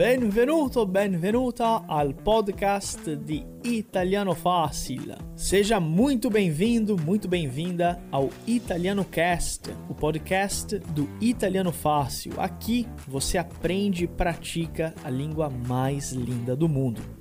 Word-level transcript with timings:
Benvenuto, 0.00 0.86
benvenuta 0.86 1.84
al 1.86 2.14
podcast 2.14 3.16
di 3.16 3.44
Italiano 3.62 4.34
Fácil. 4.34 5.14
Seja 5.36 5.78
muito 5.78 6.30
bem-vindo, 6.30 6.96
muito 6.96 7.28
bem-vinda 7.28 8.02
ao 8.10 8.30
Italiano 8.46 9.04
Cast, 9.04 9.70
o 9.88 9.94
podcast 9.94 10.78
do 10.78 11.06
Italiano 11.20 11.70
Fácil. 11.70 12.32
Aqui 12.38 12.88
você 13.06 13.36
aprende 13.36 14.04
e 14.04 14.08
pratica 14.08 14.94
a 15.04 15.10
língua 15.10 15.50
mais 15.50 16.12
linda 16.12 16.56
do 16.56 16.68
mundo. 16.68 17.19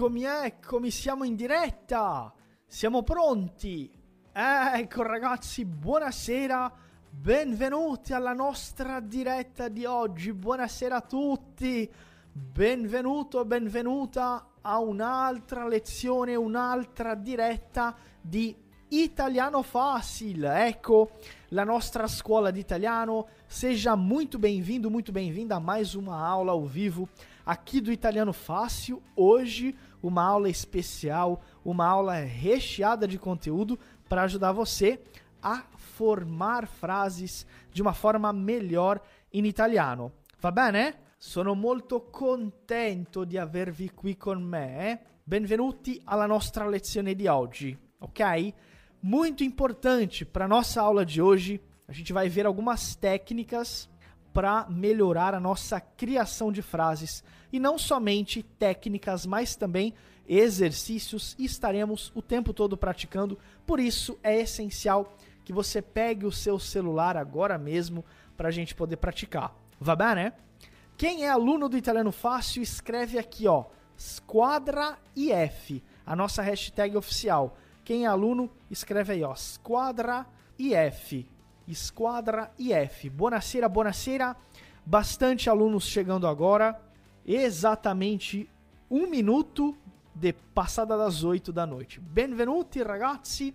Eccomi, 0.00 0.24
eccomi, 0.24 0.90
siamo 0.90 1.24
in 1.24 1.36
diretta! 1.36 2.32
Siamo 2.66 3.02
pronti! 3.02 3.92
Ecco 4.32 5.02
ragazzi, 5.02 5.66
buonasera, 5.66 6.72
benvenuti 7.10 8.14
alla 8.14 8.32
nostra 8.32 9.00
diretta 9.00 9.68
di 9.68 9.84
oggi, 9.84 10.32
buonasera 10.32 10.96
a 10.96 11.00
tutti, 11.02 11.86
benvenuto, 12.32 13.44
benvenuta 13.44 14.52
a 14.62 14.78
un'altra 14.78 15.68
lezione, 15.68 16.34
un'altra 16.34 17.14
diretta 17.14 17.94
di 18.22 18.56
Italiano 18.88 19.60
Fácil. 19.60 20.44
Ecco 20.44 21.10
la 21.48 21.64
nostra 21.64 22.06
scuola 22.06 22.50
di 22.50 22.58
italiano, 22.58 23.28
seja 23.46 23.94
muito 23.96 24.38
bem-vindo, 24.38 24.90
muito 24.90 25.12
bem-vinda 25.12 25.56
a 25.56 25.60
mais 25.60 25.92
uma 25.92 26.26
aula 26.26 26.52
ao 26.52 26.64
vivo 26.64 27.06
aqui 27.44 27.80
do 27.80 27.92
Italiano 27.92 28.32
Fácil. 28.32 29.02
Hoje, 29.14 29.76
uma 30.02 30.22
aula 30.22 30.48
especial, 30.48 31.42
uma 31.64 31.86
aula 31.86 32.14
recheada 32.14 33.06
de 33.06 33.18
conteúdo 33.18 33.78
para 34.08 34.22
ajudar 34.22 34.52
você 34.52 35.00
a 35.42 35.64
formar 35.76 36.66
frases 36.66 37.46
de 37.72 37.82
uma 37.82 37.92
forma 37.92 38.32
melhor 38.32 39.00
in 39.32 39.44
italiano. 39.44 40.12
Va 40.40 40.50
bene? 40.50 41.08
Sono 41.18 41.54
molto 41.54 42.02
contento 42.02 43.24
di 43.24 43.36
avervi 43.36 43.90
qui 43.90 44.16
con 44.16 44.42
me. 44.42 45.00
Benvenuti 45.22 46.00
alla 46.04 46.26
nostra 46.26 46.66
lezione 46.66 47.14
di 47.14 47.26
oggi, 47.26 47.76
ok? 47.98 48.52
Muito 49.00 49.42
importante 49.44 50.24
para 50.24 50.48
nossa 50.48 50.80
aula 50.80 51.04
de 51.04 51.20
hoje, 51.20 51.60
a 51.86 51.92
gente 51.92 52.12
vai 52.12 52.28
ver 52.28 52.46
algumas 52.46 52.94
técnicas 52.96 53.88
para 54.32 54.66
melhorar 54.68 55.34
a 55.34 55.40
nossa 55.40 55.80
criação 55.80 56.52
de 56.52 56.62
frases 56.62 57.24
e 57.52 57.58
não 57.58 57.78
somente 57.78 58.42
técnicas, 58.42 59.26
mas 59.26 59.56
também 59.56 59.94
exercícios 60.28 61.34
e 61.38 61.44
estaremos 61.44 62.12
o 62.14 62.22
tempo 62.22 62.52
todo 62.52 62.76
praticando. 62.76 63.38
Por 63.66 63.80
isso 63.80 64.18
é 64.22 64.40
essencial 64.40 65.12
que 65.44 65.52
você 65.52 65.82
pegue 65.82 66.26
o 66.26 66.32
seu 66.32 66.58
celular 66.58 67.16
agora 67.16 67.58
mesmo 67.58 68.04
para 68.36 68.48
a 68.48 68.52
gente 68.52 68.74
poder 68.74 68.96
praticar. 68.96 69.52
Va 69.80 69.96
bene? 69.96 70.32
Quem 70.96 71.24
é 71.24 71.30
aluno 71.30 71.68
do 71.68 71.76
Italiano 71.76 72.12
Fácil, 72.12 72.62
escreve 72.62 73.18
aqui, 73.18 73.48
ó, 73.48 73.64
Squadra 73.98 74.98
IF, 75.16 75.82
a 76.06 76.14
nossa 76.14 76.42
hashtag 76.42 76.96
oficial. 76.96 77.56
Quem 77.84 78.04
é 78.04 78.06
aluno, 78.06 78.50
escreve 78.70 79.14
aí, 79.14 79.24
ó, 79.24 79.34
Squadra 79.34 80.26
IF. 80.58 81.26
Esquadra 81.70 82.52
IF. 82.56 83.08
Buonasera, 83.10 83.68
buonasera. 83.68 84.36
Bastante 84.82 85.48
alunos 85.48 85.84
chegando 85.84 86.26
agora. 86.26 86.76
Exatamente 87.24 88.48
um 88.88 89.06
minuto 89.06 89.76
de 90.12 90.32
passada 90.32 90.96
das 90.96 91.22
8 91.22 91.52
da 91.52 91.64
noite. 91.64 92.00
Benvenuti 92.00 92.82
ragazzi. 92.82 93.54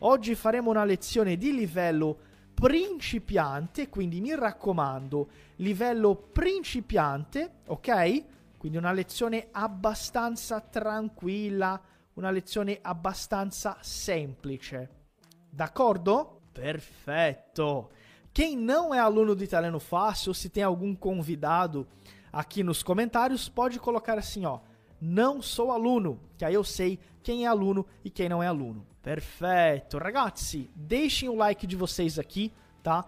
Oggi 0.00 0.34
faremo 0.34 0.70
una 0.70 0.84
lezione 0.84 1.38
di 1.38 1.54
livello 1.54 2.18
principiante, 2.52 3.88
quindi 3.88 4.20
mi 4.20 4.34
raccomando, 4.34 5.28
livello 5.56 6.14
principiante, 6.16 7.60
ok? 7.68 8.24
Quindi 8.58 8.76
una 8.76 8.92
lezione 8.92 9.48
abbastanza 9.52 10.60
tranquilla, 10.60 11.80
una 12.14 12.30
lezione 12.30 12.78
abbastanza 12.82 13.78
semplice. 13.80 14.90
D'accordo? 15.48 16.40
Perfeito! 16.54 17.90
Quem 18.32 18.56
não 18.56 18.94
é 18.94 18.98
aluno 18.98 19.34
do 19.34 19.44
Italiano 19.44 19.78
Fácil, 19.78 20.32
se 20.32 20.48
tem 20.48 20.62
algum 20.62 20.94
convidado 20.94 21.86
aqui 22.32 22.62
nos 22.62 22.82
comentários, 22.82 23.48
pode 23.48 23.78
colocar 23.78 24.18
assim, 24.18 24.44
ó, 24.44 24.60
não 25.00 25.42
sou 25.42 25.70
aluno, 25.70 26.18
que 26.38 26.44
aí 26.44 26.54
eu 26.54 26.64
sei 26.64 26.98
quem 27.22 27.44
é 27.44 27.48
aluno 27.48 27.86
e 28.04 28.10
quem 28.10 28.28
não 28.28 28.42
é 28.42 28.46
aluno. 28.46 28.86
Perfeito! 29.02 29.98
Ragazzi, 29.98 30.70
deixem 30.74 31.28
o 31.28 31.34
like 31.34 31.66
de 31.66 31.76
vocês 31.76 32.18
aqui, 32.18 32.52
tá? 32.82 33.06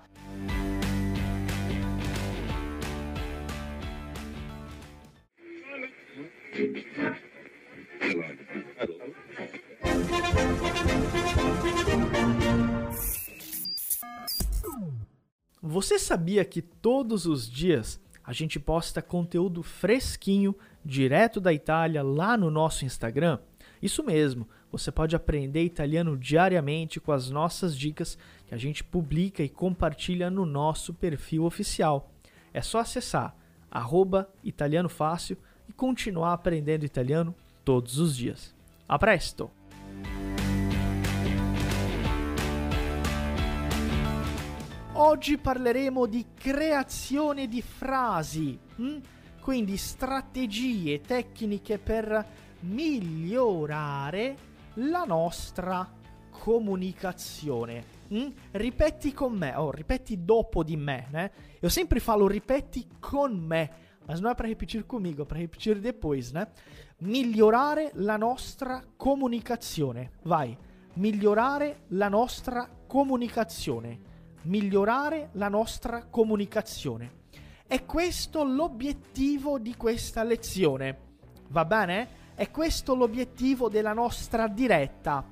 Você 15.69 15.99
sabia 15.99 16.45
que 16.45 16.63
todos 16.63 17.27
os 17.27 17.51
dias 17.51 18.01
a 18.23 18.33
gente 18.33 18.57
posta 18.61 19.03
conteúdo 19.03 19.65
fresquinho, 19.65 20.55
direto 20.85 21.41
da 21.41 21.53
Itália, 21.53 22.05
lá 22.05 22.37
no 22.37 22.53
nosso 22.53 22.85
Instagram? 22.85 23.41
Isso 23.83 24.05
mesmo, 24.05 24.49
você 24.71 24.93
pode 24.93 25.17
aprender 25.17 25.65
italiano 25.65 26.17
diariamente 26.17 27.01
com 27.01 27.11
as 27.11 27.31
nossas 27.31 27.77
dicas 27.77 28.17
que 28.47 28.55
a 28.55 28.57
gente 28.57 28.85
publica 28.85 29.43
e 29.43 29.49
compartilha 29.49 30.31
no 30.31 30.47
nosso 30.47 30.95
perfil 30.95 31.43
oficial. 31.43 32.13
É 32.55 32.63
só 32.63 32.79
acessar 32.79 33.35
arroba 33.69 34.31
italiano 34.45 34.89
fácil 34.89 35.37
e 35.69 35.73
continuar 35.73 36.33
aprendendo 36.33 36.85
italiano 36.85 37.35
todos 37.65 37.99
os 37.99 38.17
dias. 38.17 38.55
A 38.89 38.97
presto! 39.01 39.51
Oggi 44.99 45.37
parleremo 45.37 46.07
di 46.07 46.25
creazione 46.33 47.49
di 47.49 47.61
frasi, 47.61 48.59
hm? 48.77 48.97
quindi 49.43 49.77
strategie, 49.77 51.03
tecniche 51.03 51.79
per 51.79 52.27
migliorare 52.61 54.37
la 54.77 55.05
nostra 55.05 55.87
comunicazione. 56.31 57.85
Hm? 58.09 58.29
Ripeti 58.53 59.13
con 59.13 59.35
me, 59.35 59.55
oh, 59.55 59.71
ripeti 59.71 60.25
dopo 60.25 60.65
di 60.65 60.79
me, 60.79 61.09
né? 61.11 61.31
Eu 61.61 61.69
sempre 61.69 62.01
falo 62.01 62.27
ripeti 62.27 62.87
con 62.99 63.37
me, 63.37 63.71
mas 64.07 64.19
não 64.21 64.31
é 64.31 64.35
para 64.35 64.49
repetir 64.49 64.87
comigo, 64.87 65.23
é 65.23 65.25
para 65.27 65.39
repetir 65.39 65.79
depois, 65.79 66.33
né? 66.33 66.49
Migliorare 67.01 67.91
la 67.97 68.17
nostra 68.17 68.83
comunicazione. 68.97 70.13
Vai, 70.23 70.57
migliorare 70.95 71.83
la 71.89 72.09
nostra 72.09 72.67
comunicazione 72.87 74.15
migliorare 74.47 75.31
la 75.33 75.49
nostra 75.49 76.07
comunicazione. 76.09 77.25
È 77.67 77.85
questo 77.85 78.45
l'obiettivo 78.45 79.59
di 79.59 79.77
questa 79.77 80.23
lezione. 80.23 80.99
Va 81.49 81.65
bene? 81.65 82.25
È 82.35 82.51
questo 82.51 82.95
l'obiettivo 82.95 83.69
della 83.69 83.93
nostra 83.93 84.47
diretta. 84.47 85.25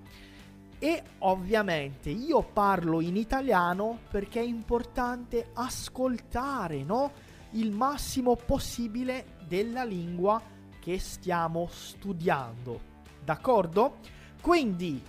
E 0.79 1.03
ovviamente 1.19 2.11
io 2.11 2.43
parlo 2.43 3.01
in 3.01 3.17
italiano 3.17 4.01
perché 4.11 4.41
è 4.41 4.45
importante 4.45 5.51
ascoltare, 5.55 6.83
no? 6.83 7.13
Il 7.53 7.71
massimo 7.71 8.35
possibile 8.35 9.37
della 9.47 9.85
lingua 9.85 10.43
che 10.81 10.99
stiamo 10.99 11.69
studiando. 11.71 12.93
D'accordo? 13.23 13.99
Quindi, 14.41 15.01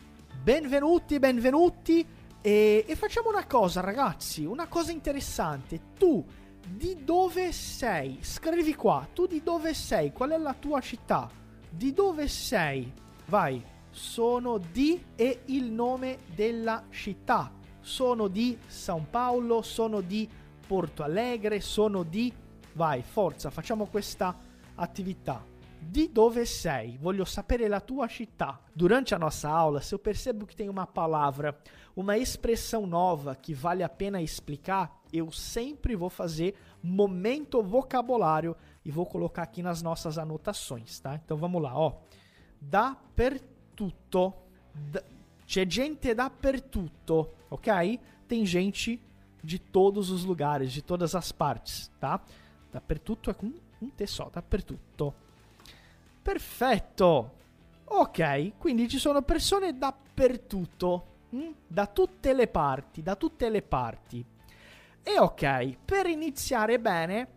benvenuti, 0.41 1.17
benvenuti 1.17 2.05
e, 2.45 2.85
e 2.87 2.95
facciamo 2.95 3.29
una 3.29 3.47
cosa, 3.47 3.81
ragazzi, 3.81 4.45
una 4.45 4.67
cosa 4.67 4.91
interessante. 4.91 5.93
Tu 5.97 6.23
di 6.63 7.03
dove 7.03 7.51
sei? 7.51 8.19
Scrivi 8.21 8.75
qua, 8.75 9.07
tu 9.11 9.25
di 9.25 9.41
dove 9.41 9.73
sei? 9.73 10.11
Qual 10.11 10.29
è 10.29 10.37
la 10.37 10.53
tua 10.53 10.79
città? 10.79 11.27
Di 11.67 11.91
dove 11.91 12.27
sei? 12.27 12.93
Vai, 13.25 13.65
sono 13.89 14.59
di 14.59 15.03
e 15.15 15.41
il 15.45 15.71
nome 15.71 16.19
della 16.35 16.83
città. 16.91 17.51
Sono 17.81 18.27
di 18.27 18.55
San 18.67 19.09
Paolo, 19.09 19.63
sono 19.63 20.01
di 20.01 20.29
Porto 20.67 21.01
Alegre, 21.01 21.59
sono 21.61 22.03
di... 22.03 22.31
Vai, 22.73 23.01
forza, 23.01 23.49
facciamo 23.49 23.87
questa 23.87 24.37
attività. 24.75 25.43
Di 25.87 26.11
dove 26.11 26.45
sei? 26.45 26.97
Voglio 26.97 27.25
sapere 27.25 27.67
la 27.67 27.79
tua 27.79 28.07
città. 28.07 28.59
Durante 28.73 29.13
a 29.13 29.19
nossa 29.19 29.49
aula, 29.49 29.79
se 29.79 29.93
eu 29.93 29.99
percebo 29.99 30.45
que 30.45 30.55
tem 30.55 30.67
uma 30.67 30.87
palavra, 30.87 31.57
uma 31.95 32.17
expressão 32.17 32.87
nova 32.87 33.35
que 33.35 33.53
vale 33.53 33.83
a 33.83 33.89
pena 33.89 34.19
explicar, 34.19 35.01
eu 35.13 35.31
sempre 35.31 35.95
vou 35.95 36.09
fazer 36.09 36.55
momento 36.81 37.61
vocabulário 37.61 38.55
e 38.83 38.89
vou 38.89 39.05
colocar 39.05 39.43
aqui 39.43 39.61
nas 39.61 39.81
nossas 39.83 40.17
anotações, 40.17 40.99
tá? 40.99 41.15
Então 41.23 41.37
vamos 41.37 41.61
lá, 41.61 41.77
ó. 41.77 41.93
Dappertutto. 42.59 44.33
Da, 44.73 45.03
c'è 45.45 45.65
gente 45.69 46.13
dappertutto, 46.15 47.29
ok? 47.49 47.99
Tem 48.27 48.43
gente 48.43 48.99
de 49.43 49.59
todos 49.59 50.09
os 50.09 50.23
lugares, 50.23 50.73
de 50.73 50.81
todas 50.81 51.13
as 51.13 51.31
partes, 51.31 51.91
tá? 51.99 52.19
Dappertutto 52.71 53.29
é 53.29 53.33
com 53.35 53.53
un 53.81 53.89
T 53.89 54.07
só, 54.07 54.29
dappertutto. 54.29 55.13
Perfetto! 56.25 57.33
Ok, 57.83 58.57
quindi 58.57 58.89
ci 58.89 58.97
sono 58.97 59.21
persone 59.21 59.77
dappertutto, 59.77 61.05
hm? 61.29 61.51
da 61.67 61.85
tutte 61.85 62.33
le 62.33 62.47
parti, 62.47 63.03
da 63.03 63.15
tutte 63.15 63.47
le 63.47 63.61
parti. 63.61 64.25
E 65.03 65.19
ok, 65.19 65.77
per 65.85 66.07
iniziare 66.07 66.79
bene, 66.79 67.27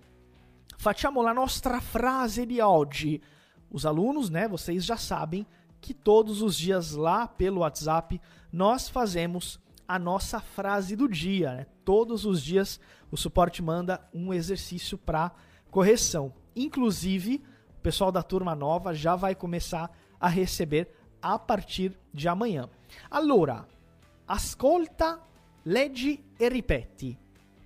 facciamo 0.79 1.20
la 1.20 1.32
nostra 1.32 1.81
frase 1.81 2.46
di 2.46 2.61
oggi. 2.61 3.23
Os 3.69 3.85
alunos, 3.85 4.31
né, 4.31 4.49
vocês 4.49 4.87
já 4.87 4.96
sabem 4.96 5.46
que 5.82 5.93
todos 5.93 6.41
os 6.41 6.56
dias 6.56 6.93
lá 6.93 7.29
pelo 7.29 7.61
WhatsApp 7.61 8.19
nós 8.50 8.88
fazemos 8.88 9.61
a 9.87 9.99
nossa 9.99 10.41
frase 10.41 10.96
do 10.96 11.06
dia. 11.06 11.52
Né? 11.56 11.67
Todos 11.84 12.25
os 12.25 12.43
dias 12.43 12.81
o 13.11 13.19
suporte 13.19 13.62
manda 13.62 14.00
um 14.14 14.32
exercício 14.32 14.96
para 14.96 15.31
correção. 15.70 16.32
Inclusive, 16.56 17.44
o 17.78 17.80
pessoal 17.80 18.10
da 18.10 18.25
turma 18.25 18.56
nova 18.56 18.92
já 18.92 19.14
vai 19.14 19.36
começar 19.36 19.88
a 20.19 20.28
receber 20.28 20.92
a 21.22 21.38
partir 21.38 21.96
de 22.12 22.26
amanhã. 22.26 22.69
Allora, 23.10 23.64
ascolta, 24.26 25.25
leggi 25.62 26.25
e 26.36 26.48
ripeti. 26.48 27.16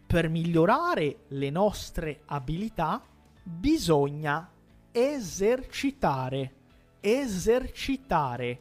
Per 0.06 0.28
migliorare 0.28 1.24
le 1.28 1.48
nostre 1.48 2.20
abilità 2.26 3.02
bisogna 3.42 4.50
esercitare. 4.92 6.52
Esercitare. 7.00 8.60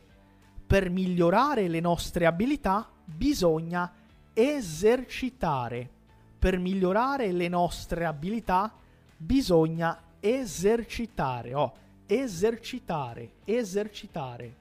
Per 0.65 0.89
migliorare 0.89 1.67
le 1.67 1.81
nostre 1.81 2.25
abilità 2.25 2.89
bisogna 3.03 3.91
esercitare. 4.33 5.89
Per 6.39 6.57
migliorare 6.57 7.33
le 7.33 7.49
nostre 7.49 8.05
abilità 8.05 8.73
bisogna 9.17 10.01
esercitare. 10.21 11.53
Oh, 11.53 11.73
esercitare, 12.05 13.33
esercitare. 13.43 14.59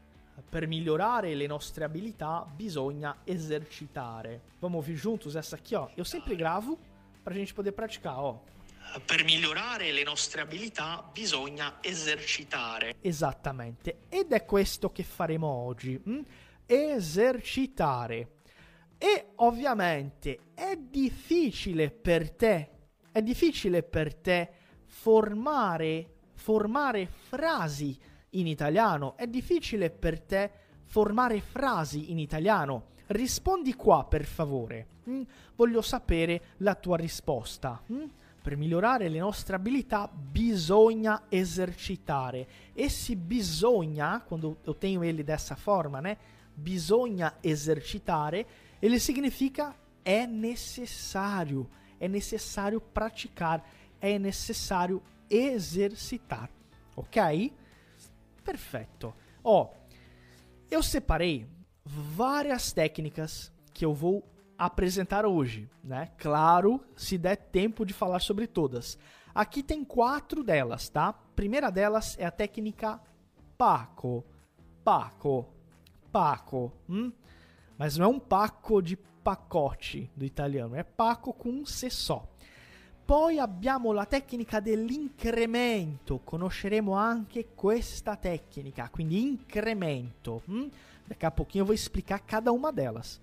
Per 0.49 0.67
migliorare 0.67 1.35
le 1.35 1.47
nostre 1.47 1.85
abilità 1.85 2.45
bisogna 2.53 3.19
esercitare. 3.25 4.41
Vamos 4.59 4.79
ouvir 4.79 4.97
juntos 4.99 5.37
essa 5.37 5.55
aqui, 5.55 5.75
ó. 5.75 5.89
Eu 5.95 6.05
sempre 6.05 6.35
gravo 6.35 6.77
pra 7.23 7.33
gente 7.33 7.55
poder 7.55 7.73
praticar, 7.73 8.19
ó. 8.19 8.41
Per 9.05 9.23
migliorare 9.23 9.93
le 9.93 10.03
nostre 10.03 10.41
abilità 10.41 11.09
bisogna 11.13 11.79
esercitare. 11.81 12.97
Esattamente. 13.01 14.01
Ed 14.09 14.33
è 14.33 14.45
questo 14.45 14.91
che 14.91 15.05
faremo 15.05 15.47
oggi. 15.47 16.01
Hm? 16.03 16.21
Esercitare. 16.67 18.39
E 18.99 19.33
ovviamente 19.37 20.39
è 20.55 20.77
difficile 20.77 21.91
per 21.91 22.31
te, 22.33 22.71
è 23.13 23.23
difficile 23.23 23.83
per 23.83 24.15
te 24.15 24.53
formare, 24.91 26.11
formare 26.35 27.07
frasi 27.07 27.97
in 28.31 28.49
italiano. 28.49 29.17
È 29.17 29.27
difficile 29.27 29.89
per 29.89 30.21
te 30.21 30.51
formare 30.85 31.41
frasi 31.41 32.11
in 32.11 32.19
italiano. 32.19 32.89
Rispondi 33.07 33.75
qua, 33.75 34.05
per 34.05 34.25
favore. 34.25 34.87
Mm? 35.09 35.23
Voglio 35.55 35.81
sapere 35.81 36.43
la 36.59 36.75
tua 36.75 36.97
risposta. 36.97 37.81
Mm? 37.91 38.05
Per 38.43 38.57
migliorare 38.57 39.09
le 39.09 39.19
nostre 39.19 39.55
abilità 39.55 40.11
bisogna 40.13 41.25
esercitare. 41.29 42.47
Esse 42.73 43.15
bisogna, 43.17 44.23
quando 44.27 44.59
eu 44.65 44.75
tenho 44.75 45.05
ele 45.05 45.23
dessa 45.23 45.55
forma, 45.55 46.01
né? 46.01 46.17
Bisogna 46.53 47.37
esercitare, 47.41 48.47
ele 48.81 48.99
significa 48.99 49.75
é 50.03 50.27
necessário, 50.27 51.69
é 51.99 52.09
necessário 52.09 52.81
praticar, 52.81 53.63
é 54.01 54.19
necessário 54.19 55.03
exercitar, 55.29 56.51
ok? 56.97 57.53
Perfeito. 58.45 59.15
Ó, 59.45 59.71
eu 60.71 60.83
separei 60.83 61.47
várias 61.85 62.73
técnicas 62.73 63.53
que 63.73 63.85
eu 63.85 63.95
vou 63.95 64.25
apresentar 64.59 65.25
hoje, 65.25 65.71
né? 65.83 66.11
Claro, 66.19 66.85
se 66.97 67.17
der 67.17 67.37
tempo 67.37 67.85
de 67.87 67.95
falar 67.95 68.21
sobre 68.21 68.47
todas. 68.47 68.99
Aqui 69.35 69.63
tem 69.63 69.85
quatro 69.85 70.43
delas, 70.43 70.89
tá? 70.89 71.13
primeira 71.13 71.71
delas 71.71 72.19
é 72.19 72.27
a 72.27 72.31
técnica 72.31 73.01
Paco. 73.57 74.23
Paco. 74.85 75.49
Paco. 76.13 76.73
Hum? 76.87 77.11
Mas 77.79 77.97
não 77.97 78.05
é 78.05 78.09
um 78.09 78.21
Paco 78.21 78.83
de 78.83 78.97
pacote 79.25 80.11
do 80.15 80.25
italiano, 80.25 80.75
é 80.75 80.83
Paco 80.83 81.33
com 81.33 81.49
um 81.49 81.65
C 81.65 81.89
só. 81.89 82.30
Poi 83.11 83.41
abbiamo 83.41 83.91
la 83.91 84.07
tecnica 84.07 84.61
dell'incremento, 84.61 86.21
conosceremo 86.23 86.93
anche 86.93 87.49
questa 87.57 88.15
tecnica, 88.15 88.89
quindi 88.89 89.21
incremento. 89.21 90.43
Hm? 90.49 90.69
Daqui 91.07 91.27
a 91.27 91.31
pouquinho 91.33 91.63
eu 91.63 91.67
vou 91.67 91.75
explicar 91.75 92.21
cada 92.21 92.53
uma 92.53 92.73
delas. 92.73 93.21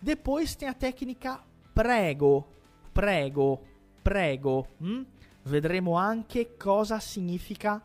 Depois 0.00 0.54
tem 0.54 0.68
a 0.68 0.72
técnica 0.72 1.38
prego, 1.74 2.46
prego, 2.94 3.60
prego. 4.02 4.68
Hm? 4.80 5.04
Vedremo 5.44 5.98
anche 5.98 6.56
cosa 6.56 6.98
significa 6.98 7.82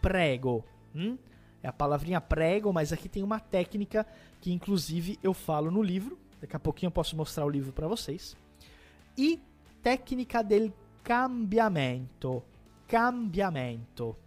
prego. 0.00 0.64
Hm? 0.94 1.18
É 1.62 1.68
a 1.68 1.72
palavrinha 1.74 2.18
prego, 2.22 2.72
mas 2.72 2.94
aqui 2.94 3.10
tem 3.10 3.22
uma 3.22 3.40
técnica 3.40 4.06
que 4.40 4.50
inclusive 4.50 5.18
eu 5.22 5.34
falo 5.34 5.70
no 5.70 5.82
livro. 5.82 6.18
Daqui 6.40 6.56
a 6.56 6.58
pouquinho 6.58 6.88
eu 6.88 6.92
posso 6.92 7.14
mostrar 7.14 7.44
o 7.44 7.50
livro 7.50 7.74
para 7.74 7.86
vocês. 7.86 8.34
E 9.18 9.38
técnica 9.82 10.42
del 10.42 10.72
cambiamento. 11.04 12.46
Cambiamento. 12.86 14.18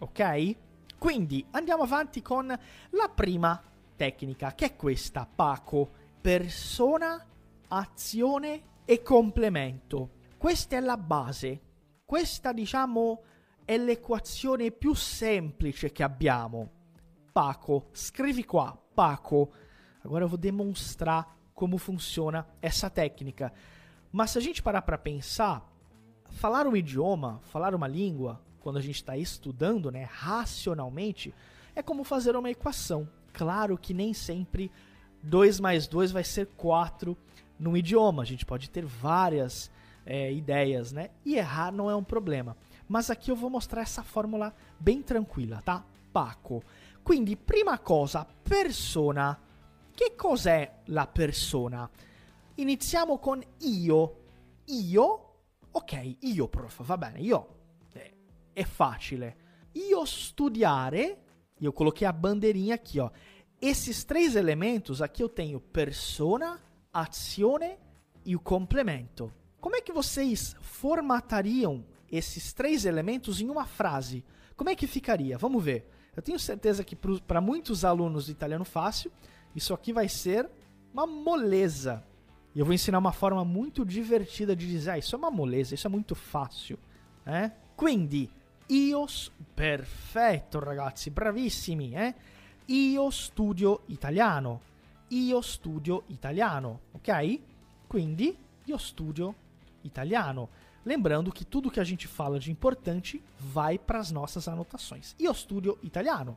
Ok? 0.00 0.56
Quindi 0.98 1.44
andiamo 1.52 1.84
avanti 1.84 2.20
con 2.20 2.46
la 2.46 3.08
prima 3.08 3.62
tecnica, 3.96 4.54
che 4.54 4.66
è 4.66 4.76
questa, 4.76 5.26
Paco. 5.26 5.90
Persona, 6.20 7.24
azione 7.68 8.62
e 8.84 9.00
complemento. 9.00 10.10
Questa 10.36 10.76
è 10.76 10.80
la 10.80 10.98
base. 10.98 11.60
Questa, 12.04 12.52
diciamo, 12.52 13.22
è 13.64 13.78
l'equazione 13.78 14.70
più 14.70 14.92
semplice 14.92 15.90
che 15.90 16.02
abbiamo. 16.02 16.70
Paco, 17.32 17.88
scrivi 17.92 18.44
qua, 18.44 18.78
Paco. 18.92 19.52
Agora 20.02 20.24
eu 20.24 20.28
vou 20.28 20.38
demonstrar 20.38 21.34
como 21.54 21.78
funciona 21.78 22.46
essa 22.60 22.90
técnica. 22.90 23.52
Mas 24.12 24.30
se 24.30 24.38
a 24.38 24.40
gente 24.42 24.62
parar 24.62 24.82
para 24.82 24.98
pensar, 24.98 25.75
falar 26.30 26.66
um 26.66 26.76
idioma, 26.76 27.40
falar 27.44 27.74
uma 27.74 27.88
língua, 27.88 28.40
quando 28.60 28.78
a 28.78 28.82
gente 28.82 28.96
está 28.96 29.16
estudando, 29.16 29.90
né, 29.90 30.08
racionalmente, 30.10 31.32
é 31.74 31.82
como 31.82 32.02
fazer 32.04 32.34
uma 32.34 32.50
equação. 32.50 33.08
Claro 33.32 33.78
que 33.78 33.94
nem 33.94 34.12
sempre 34.12 34.72
2 35.22 35.60
mais 35.60 35.86
2 35.86 36.10
vai 36.10 36.24
ser 36.24 36.46
4 36.56 37.16
no 37.58 37.76
idioma. 37.76 38.22
A 38.22 38.26
gente 38.26 38.44
pode 38.44 38.70
ter 38.70 38.84
várias 38.84 39.70
é, 40.04 40.32
ideias, 40.32 40.92
né? 40.92 41.10
E 41.24 41.36
errar 41.36 41.72
não 41.72 41.90
é 41.90 41.94
um 41.94 42.04
problema. 42.04 42.56
Mas 42.88 43.10
aqui 43.10 43.30
eu 43.30 43.36
vou 43.36 43.50
mostrar 43.50 43.82
essa 43.82 44.02
fórmula 44.02 44.54
bem 44.78 45.02
tranquila, 45.02 45.60
tá? 45.64 45.84
Paco. 46.12 46.62
Quindi, 47.02 47.36
prima 47.36 47.78
cosa, 47.78 48.26
persona. 48.42 49.38
Che 49.94 50.14
cos'è 50.14 50.82
la 50.86 51.06
persona? 51.06 51.88
Iniziamo 52.56 53.18
con 53.18 53.42
io. 53.60 54.16
Io 54.66 55.35
Ok, 55.76 56.18
io 56.22 56.48
prof, 56.48 56.82
va 56.82 56.96
bene, 56.96 57.20
io 57.20 57.46
é, 57.94 58.10
é 58.54 58.64
facile. 58.64 59.36
Io 59.74 60.06
studiare, 60.06 61.18
eu 61.60 61.70
coloquei 61.70 62.06
a 62.06 62.12
bandeirinha 62.12 62.74
aqui, 62.74 62.98
ó. 62.98 63.10
Esses 63.60 64.02
três 64.02 64.36
elementos, 64.36 65.02
aqui 65.02 65.22
eu 65.22 65.28
tenho 65.28 65.60
persona, 65.60 66.58
azione 66.90 67.76
e 68.24 68.34
o 68.34 68.40
complemento. 68.40 69.30
Como 69.60 69.76
é 69.76 69.82
que 69.82 69.92
vocês 69.92 70.56
formatariam 70.62 71.84
esses 72.10 72.54
três 72.54 72.86
elementos 72.86 73.42
em 73.42 73.50
uma 73.50 73.66
frase? 73.66 74.24
Como 74.56 74.70
é 74.70 74.74
que 74.74 74.86
ficaria? 74.86 75.36
Vamos 75.36 75.62
ver. 75.62 75.86
Eu 76.16 76.22
tenho 76.22 76.38
certeza 76.38 76.82
que 76.82 76.96
para 76.96 77.42
muitos 77.42 77.84
alunos 77.84 78.26
do 78.26 78.32
italiano 78.32 78.64
fácil, 78.64 79.12
isso 79.54 79.74
aqui 79.74 79.92
vai 79.92 80.08
ser 80.08 80.48
uma 80.90 81.06
moleza. 81.06 82.02
E 82.56 82.58
eu 82.58 82.64
vou 82.64 82.72
ensinar 82.72 82.96
uma 82.96 83.12
forma 83.12 83.44
muito 83.44 83.84
divertida 83.84 84.56
de 84.56 84.66
dizer, 84.66 84.92
ah, 84.92 84.98
isso 84.98 85.14
é 85.14 85.18
uma 85.18 85.30
moleza, 85.30 85.74
isso 85.74 85.86
é 85.86 85.90
muito 85.90 86.14
fácil. 86.14 86.78
Eh? 87.26 87.50
Quindi, 87.76 88.30
Io... 88.70 89.06
Perfetto 89.54 90.58
ragazzi, 90.58 91.10
bravissimi, 91.10 91.94
eh? 91.94 92.14
Io 92.68 93.10
studio 93.10 93.82
italiano. 93.88 94.62
Io 95.10 95.42
studio 95.42 96.04
italiano, 96.08 96.80
ok? 96.94 97.44
Quindi, 97.86 98.36
io 98.64 98.78
studio 98.78 99.34
italiano. 99.84 100.48
Lembrando 100.82 101.30
que 101.30 101.44
tudo 101.44 101.70
que 101.70 101.78
a 101.78 101.84
gente 101.84 102.08
fala 102.08 102.38
de 102.38 102.50
importante 102.50 103.22
vai 103.38 103.78
para 103.78 103.98
as 103.98 104.10
nossas 104.10 104.48
anotações. 104.48 105.14
Io 105.18 105.32
studio 105.34 105.78
italiano. 105.82 106.36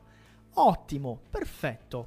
Ótimo, 0.54 1.18
perfetto. 1.32 2.06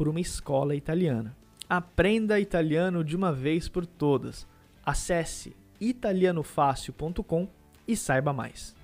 por 0.00 0.08
uma 0.08 0.18
escola 0.18 0.74
italiana. 0.74 1.36
Aprenda 1.68 2.40
italiano 2.40 3.04
de 3.04 3.14
uma 3.14 3.34
vez 3.34 3.68
por 3.68 3.84
todas. 3.84 4.48
Acesse 4.82 5.54
italianofácil.com 5.78 7.46
e 7.86 7.94
saiba 7.94 8.32
mais. 8.32 8.74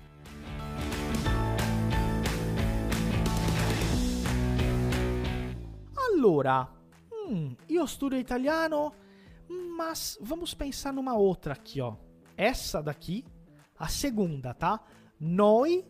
Allora, 5.95 6.67
hum, 7.11 7.55
io 7.67 7.87
studio 7.87 8.19
italiano, 8.19 8.93
mas 9.75 10.19
vamos 10.21 10.53
pensar 10.53 10.93
numa 10.93 11.15
outra 11.15 11.53
aqui, 11.53 11.81
ó. 11.81 11.95
Essa 12.37 12.79
daqui, 12.79 13.25
a 13.75 13.87
segunda, 13.87 14.53
tá? 14.53 14.79
Noi 15.19 15.83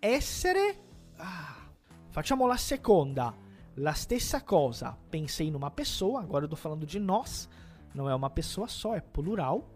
essere. 0.00 0.76
Ah, 1.20 1.68
facciamo 2.10 2.48
la 2.48 2.56
seconda. 2.56 3.41
La 3.76 3.92
stessa 3.94 4.40
cosa. 4.40 4.96
Pensei 5.10 5.50
numa 5.50 5.70
pessoa, 5.70 6.20
agora 6.20 6.44
eu 6.44 6.48
tô 6.48 6.56
falando 6.56 6.86
de 6.86 7.00
nós. 7.00 7.48
Não 7.94 8.08
é 8.08 8.14
uma 8.14 8.28
pessoa 8.28 8.68
só, 8.68 8.94
é 8.94 9.00
plural. 9.00 9.68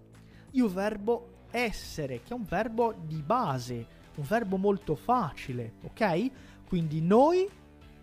E 0.53 0.63
o 0.63 0.69
verbo 0.69 1.29
essere, 1.51 2.21
che 2.23 2.33
è 2.33 2.37
un 2.37 2.45
verbo 2.45 2.93
di 2.93 3.23
base, 3.23 3.87
un 4.17 4.25
verbo 4.25 4.59
molto 4.59 4.95
facile, 4.95 5.75
ok? 5.85 6.31
Quindi 6.69 7.01
noi. 7.01 7.49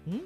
Hum, 0.05 0.25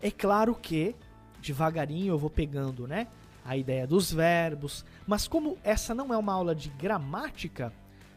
é 0.00 0.10
claro 0.10 0.54
que 0.54 0.94
devagarinho 1.40 2.12
eu 2.12 2.18
vou 2.18 2.30
pegando, 2.30 2.86
né? 2.86 3.08
A 3.44 3.56
ideia 3.56 3.86
dos 3.86 4.12
verbos, 4.12 4.84
mas 5.06 5.26
como 5.28 5.56
essa 5.62 5.94
não 5.94 6.12
é 6.12 6.16
uma 6.16 6.32
aula 6.32 6.54
de 6.54 6.68
gramática, 6.70 7.72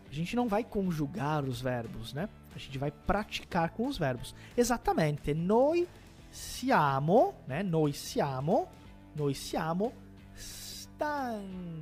a 0.09 0.13
gente 0.13 0.35
não 0.35 0.47
vai 0.47 0.63
conjugar 0.63 1.43
os 1.45 1.61
verbos, 1.61 2.13
né? 2.13 2.27
A 2.53 2.57
gente 2.57 2.77
vai 2.77 2.91
praticar 2.91 3.69
com 3.69 3.87
os 3.87 3.97
verbos. 3.97 4.33
Exatamente. 4.57 5.33
Noi 5.33 5.87
siamo, 6.29 7.43
né? 7.47 7.63
Noi 7.63 7.93
siamo, 7.93 8.67
noi 9.13 9.33
siamo 9.33 9.93
stan... 10.33 11.81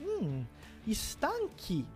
Hum, 0.00 0.46
stanchi 0.88 1.86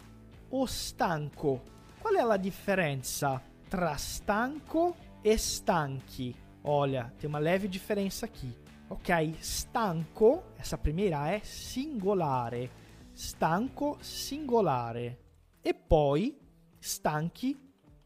o 0.50 0.66
stanco? 0.66 1.62
Qual 2.00 2.14
é 2.14 2.20
a 2.20 2.36
diferença 2.36 3.42
tra 3.68 3.96
stanco 3.96 4.96
e 5.22 5.36
stanchi? 5.36 6.34
Olha, 6.64 7.12
tem 7.18 7.28
uma 7.28 7.38
leve 7.38 7.68
diferença 7.68 8.26
aqui. 8.26 8.56
Ok, 8.88 9.36
stanco, 9.40 10.44
essa 10.56 10.78
primeira 10.78 11.28
é 11.28 11.40
singolare. 11.40 12.70
Stanco, 13.12 13.98
singolare. 14.00 15.18
E 15.62 15.74
poi 15.74 16.38
stanchi, 16.80 17.56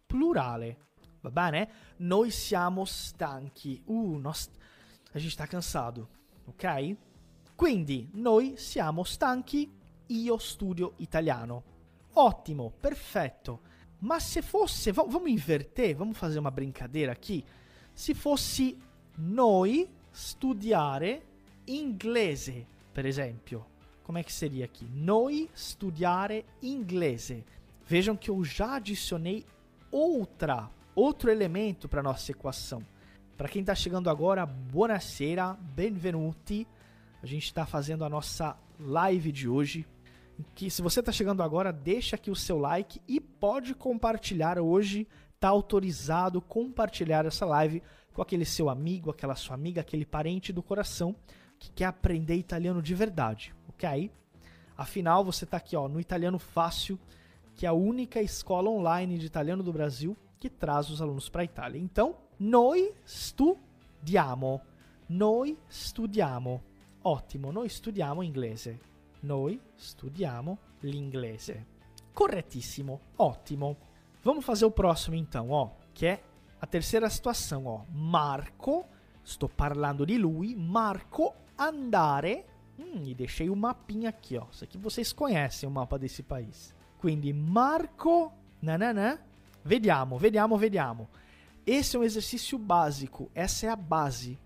plurale. 0.07 0.79
Va 1.23 1.31
bene? 1.31 1.69
Noi 1.99 2.31
siamo 2.31 2.85
stanchi. 2.85 3.81
Uh, 3.87 4.19
nós... 4.19 4.51
a 5.15 5.19
gente 5.19 5.31
está 5.31 5.47
cansado, 5.47 6.09
ok? 6.47 6.97
Quindi, 7.55 8.09
noi 8.15 8.57
siamo 8.57 9.05
stanchi, 9.05 9.71
io 10.07 10.37
studio 10.39 10.95
italiano. 10.97 11.63
Ottimo, 12.15 12.73
perfetto. 12.79 13.61
Ma 14.01 14.19
se 14.19 14.43
fosse, 14.43 14.91
v- 14.91 15.07
vamos 15.07 15.31
inverter, 15.31 15.95
vamos 15.95 16.19
fazer 16.19 16.41
uma 16.41 16.51
brincadeira 16.51 17.13
aqui. 17.13 17.45
Se 17.95 18.15
fosse 18.15 18.77
noi 19.17 19.89
studiare 20.11 21.23
inglese, 21.67 22.67
per 22.93 23.07
esempio. 23.07 23.65
Como 24.03 24.19
é 24.19 24.25
que 24.25 24.33
seria 24.33 24.65
aqui? 24.65 24.85
Noi 24.93 25.49
studiare 25.55 26.45
inglese. 26.63 27.45
Vejam 27.87 28.17
que 28.17 28.29
eu 28.31 28.43
já 28.43 28.75
adicionei 28.75 29.47
outra, 29.91 30.69
outro 30.95 31.31
elemento 31.31 31.89
para 31.89 32.03
nossa 32.03 32.31
equação. 32.31 32.83
Para 33.37 33.49
quem 33.49 33.61
está 33.61 33.75
chegando 33.75 34.11
agora, 34.11 34.45
buonasera, 34.47 35.55
benvenuti. 35.75 36.67
A 37.23 37.27
gente 37.27 37.45
está 37.45 37.65
fazendo 37.67 38.05
a 38.05 38.09
nossa 38.09 38.57
live 38.79 39.33
de 39.33 39.49
hoje. 39.49 39.87
Que 40.55 40.71
se 40.71 40.83
você 40.83 41.01
está 41.01 41.13
chegando 41.13 41.43
agora, 41.43 41.73
deixa 41.73 42.17
aqui 42.17 42.31
o 42.31 42.37
seu 42.37 42.59
like 42.59 43.01
e 43.07 43.21
pode 43.21 43.75
compartilhar 43.75 44.59
hoje. 44.59 45.07
Está 45.35 45.49
autorizado 45.49 46.41
compartilhar 46.41 47.27
essa 47.27 47.45
live 47.45 47.83
com 48.13 48.23
aquele 48.23 48.45
seu 48.45 48.69
amigo, 48.69 49.11
aquela 49.11 49.35
sua 49.35 49.55
amiga, 49.55 49.81
aquele 49.81 50.05
parente 50.05 50.53
do 50.53 50.63
coração 50.63 51.17
que 51.59 51.71
quer 51.71 51.87
aprender 51.87 52.37
italiano 52.37 52.83
de 52.83 52.95
verdade, 52.95 53.55
ok? 53.69 54.11
Afinal, 54.77 55.25
você 55.25 55.45
está 55.45 55.57
aqui 55.57 55.77
ó, 55.77 55.89
no 55.89 56.01
Italiano 56.01 56.39
Fácil 56.39 56.99
que 57.55 57.67
é 57.67 57.69
a 57.69 57.73
única 57.73 58.21
escola 58.21 58.71
online 58.71 59.19
de 59.19 59.27
italiano 59.27 59.63
do 59.63 59.73
Brasil 59.73 60.17
que 60.43 60.51
traz 60.51 60.91
os 60.91 61.01
alunos 61.01 61.29
para 61.29 61.43
a 61.43 61.45
Itália. 61.45 61.79
Então, 61.79 62.17
noi 62.37 62.93
studiamo. 63.07 64.61
Noi 65.09 65.57
studiamo. 65.69 66.61
Ottimo, 67.05 67.53
noi 67.53 67.69
studiamo 67.69 68.25
inglese. 68.25 68.81
Noi 69.23 69.61
studiamo 69.77 70.59
l'inglese. 70.81 71.65
Corretissimo, 72.13 73.01
ottimo. 73.19 73.77
Vamos 74.25 74.45
fazer 74.45 74.65
o 74.65 74.73
próximo 74.73 75.15
então, 75.15 75.51
ó, 75.51 75.71
que 75.95 76.07
é 76.07 76.25
a 76.61 76.67
terceira 76.67 77.09
situação, 77.09 77.67
ó. 77.67 77.85
Marco, 77.93 78.85
sto 79.23 79.49
parlando 79.49 80.05
di 80.05 80.19
lui, 80.19 80.57
Marco 80.57 81.35
andare. 81.57 82.45
Hum, 82.77 83.05
e 83.05 83.15
deixei 83.15 83.49
o 83.49 83.55
mapinha 83.55 84.09
aqui, 84.09 84.37
ó. 84.37 84.47
Isso 84.51 84.65
aqui 84.65 84.77
vocês 84.77 85.13
conhecem 85.13 85.69
o 85.69 85.73
mapa 85.73 85.97
desse 85.97 86.25
país. 86.25 86.75
Quindi 86.99 87.33
Marco, 87.33 88.33
nananã. 88.61 89.21
Vediamo, 89.65 90.19
vediamo, 90.19 90.57
vediamo. 90.57 91.09
Esse 91.67 91.97
é 91.97 91.99
um 91.99 92.05
exercício 92.05 92.59
básico, 92.59 93.31
essa 93.35 93.67
é 93.67 93.69
a 93.69 93.77
base, 93.77 94.39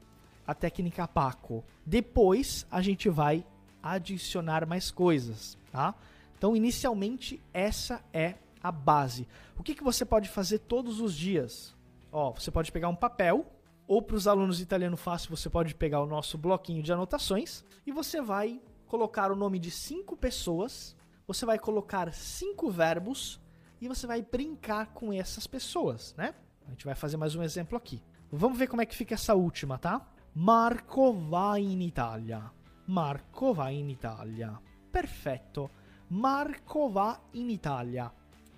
a 0.47 0.55
técnica 0.55 1.09
Paco. 1.09 1.65
Depois 1.85 2.67
a 2.71 2.83
gente 2.83 3.09
vai 3.09 3.47
adicionar 3.83 4.67
mais 4.67 4.91
coisas, 4.91 5.57
tá? 5.73 5.95
Então, 6.37 6.55
inicialmente, 6.55 7.43
essa 7.55 8.05
é 8.13 8.35
a 8.63 8.71
base. 8.71 9.27
O 9.59 9.63
que, 9.63 9.75
que 9.75 9.83
você 9.83 10.05
pode 10.05 10.29
fazer 10.29 10.59
todos 10.59 11.01
os 11.01 11.15
dias? 11.15 11.75
Ó, 12.13 12.33
você 12.33 12.51
pode 12.51 12.71
pegar 12.71 12.89
um 12.89 12.97
papel, 12.97 13.47
ou 13.89 14.03
para 14.03 14.17
os 14.17 14.29
alunos 14.29 14.59
de 14.59 14.65
italiano 14.65 14.97
fácil, 14.97 15.35
você 15.35 15.49
pode 15.49 15.75
pegar 15.75 16.03
o 16.03 16.07
nosso 16.07 16.37
bloquinho 16.37 16.83
de 16.83 16.93
anotações 16.93 17.65
e 17.87 17.93
você 17.93 18.21
vai 18.21 18.61
colocar 18.87 19.33
o 19.33 19.37
nome 19.37 19.59
de 19.59 19.71
cinco 19.71 20.17
pessoas 20.17 20.97
você 21.27 21.45
vai 21.45 21.59
colocar 21.59 22.13
cinco 22.15 22.71
verbos 22.71 23.41
e 23.81 23.89
você 23.89 24.07
vai 24.07 24.23
brincar 24.23 24.87
com 24.89 25.13
essas 25.13 25.47
pessoas, 25.47 26.15
né? 26.17 26.35
A 26.67 26.71
gente 26.71 26.85
vai 26.85 26.95
fazer 26.95 27.17
mais 27.17 27.35
um 27.35 27.43
exemplo 27.43 27.77
aqui. 27.77 28.03
Vamos 28.31 28.59
ver 28.59 28.67
como 28.67 28.83
é 28.83 28.87
que 28.87 28.97
fica 28.97 29.15
essa 29.15 29.35
última, 29.35 29.79
tá? 29.79 30.07
Marco 30.35 31.13
vai 31.13 31.63
in 31.63 31.81
Italia. 31.83 32.51
Marco 32.87 33.55
vai 33.55 33.75
in 33.75 33.89
Italia. 33.89 34.59
Perfetto. 34.91 35.71
Marco 36.11 36.89
va 36.91 37.21
in 37.35 37.51
Italia. 37.51 38.13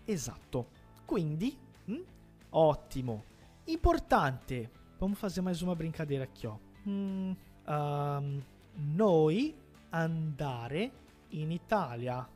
Esatto. 0.07 0.67
Quindi, 1.07 1.59
hm? 1.87 2.03
ottimo. 2.51 3.25
Importante. 3.67 4.71
Vamos 4.99 5.19
fazer 5.19 5.43
mais 5.43 5.63
uma 5.63 5.75
brincadeira 5.75 6.25
aqui, 6.25 6.47
ó. 6.47 6.57
Hum, 6.87 7.37
um, 7.69 8.43
noi 8.75 9.55
andare 9.93 10.93
in 11.33 11.53
Italia. 11.53 12.27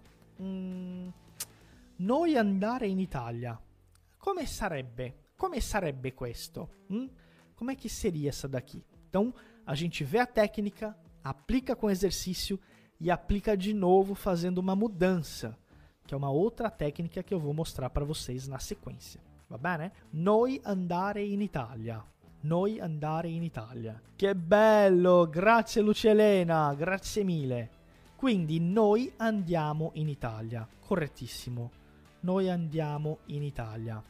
Mm, 0.40 1.08
noi 1.96 2.36
andare 2.36 2.86
in 2.86 2.98
Italia. 2.98 3.60
Come 4.18 4.46
sarebbe? 4.46 5.30
Come 5.36 5.60
sarebbe 5.60 6.12
questo? 6.14 6.68
Hum? 6.88 7.10
Como 7.54 7.70
é 7.70 7.74
que 7.74 7.88
seria 7.88 8.28
essa 8.28 8.48
daqui? 8.48 8.84
Então, 9.08 9.34
a 9.64 9.74
gente 9.74 10.04
vê 10.04 10.18
a 10.18 10.26
técnica, 10.26 10.96
aplica 11.22 11.76
com 11.76 11.90
exercício 11.90 12.58
e 13.00 13.10
aplica 13.10 13.56
de 13.56 13.72
novo 13.72 14.14
fazendo 14.14 14.58
uma 14.58 14.74
mudança, 14.74 15.58
que 16.06 16.14
é 16.14 16.16
uma 16.16 16.30
outra 16.30 16.70
técnica 16.70 17.22
que 17.22 17.34
eu 17.34 17.40
vou 17.40 17.52
mostrar 17.52 17.90
para 17.90 18.04
vocês 18.04 18.46
na 18.48 18.58
sequência. 18.58 19.20
Va 19.48 19.58
bene? 19.58 19.92
Noi 20.12 20.60
andare 20.64 21.24
in 21.24 21.42
Italia. 21.42 22.02
Noi 22.42 22.80
andare 22.80 23.28
in 23.28 23.42
Italia. 23.42 24.00
Che 24.16 24.34
bello! 24.34 25.28
Grazie 25.28 25.82
Lucielena, 25.82 26.74
grazie 26.74 27.22
mille. 27.22 27.70
Quindi 28.16 28.58
noi 28.60 29.12
andiamo 29.16 29.90
in 29.94 30.08
Italia. 30.08 30.66
Correttissimo. 30.80 31.81
Noi 32.22 32.48
andiamo 32.48 33.18
in 33.26 33.42
Italia. 33.42 34.02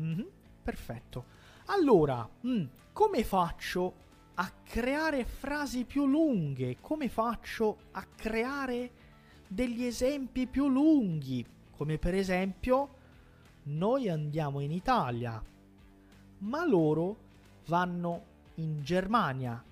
Mm-hmm, 0.00 0.26
perfetto. 0.62 1.24
Allora, 1.66 2.28
mm, 2.46 2.64
come 2.92 3.24
faccio 3.24 3.94
a 4.34 4.50
creare 4.64 5.24
frasi 5.24 5.84
più 5.84 6.06
lunghe? 6.06 6.78
Come 6.80 7.08
faccio 7.08 7.78
a 7.92 8.04
creare 8.04 8.90
degli 9.46 9.84
esempi 9.84 10.46
più 10.46 10.68
lunghi? 10.68 11.44
Come 11.70 11.98
per 11.98 12.14
esempio, 12.14 12.94
noi 13.64 14.08
andiamo 14.08 14.60
in 14.60 14.72
Italia, 14.72 15.42
ma 16.38 16.66
loro 16.66 17.16
vanno 17.66 18.24
in 18.56 18.82
Germania. 18.82 19.62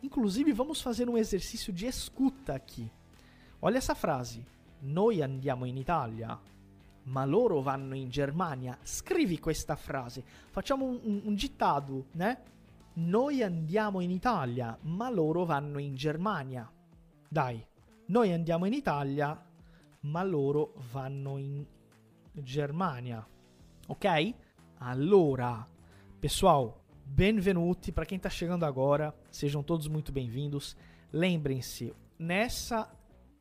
Inclusive, 0.00 0.52
vamos 0.52 0.80
fazer 0.80 1.08
um 1.08 1.16
exercício 1.16 1.72
de 1.72 1.86
escuta 1.86 2.54
aqui. 2.54 2.90
Olha 3.60 3.76
essa 3.76 3.94
frase. 3.94 4.44
Noi 4.80 5.22
andiamo 5.22 5.66
in 5.66 5.76
Italia, 5.76 6.40
ma 7.04 7.24
loro 7.24 7.60
vanno 7.60 7.94
in 7.94 8.08
Germania. 8.08 8.78
Scrivi 8.82 9.38
questa 9.38 9.76
frase. 9.76 10.22
Facciamo 10.50 10.84
un, 10.84 11.00
un, 11.02 11.20
un 11.24 11.34
gittado, 11.34 12.06
né? 12.12 12.42
Noi 12.94 13.42
andiamo 13.42 14.00
in 14.00 14.10
Italia, 14.10 14.76
ma 14.82 15.08
loro 15.10 15.44
vanno 15.44 15.78
in 15.78 15.94
Germania. 15.94 16.70
Dai. 17.28 17.64
Noi 18.06 18.32
andiamo 18.32 18.66
in 18.66 18.72
Italia, 18.72 19.40
ma 20.00 20.22
loro 20.24 20.74
vanno 20.90 21.38
in 21.38 21.64
Germania. 22.32 23.26
Ok? 23.86 24.34
Allora, 24.78 25.66
pessoal, 26.18 26.82
bem-vindos 27.04 27.90
para 27.92 28.04
quem 28.04 28.16
está 28.16 28.28
chegando 28.28 28.64
agora. 28.64 29.14
Sejam 29.30 29.62
todos 29.62 29.86
muito 29.86 30.12
bem-vindos. 30.12 30.76
Lembrem-se, 31.12 31.92
nessa 32.18 32.88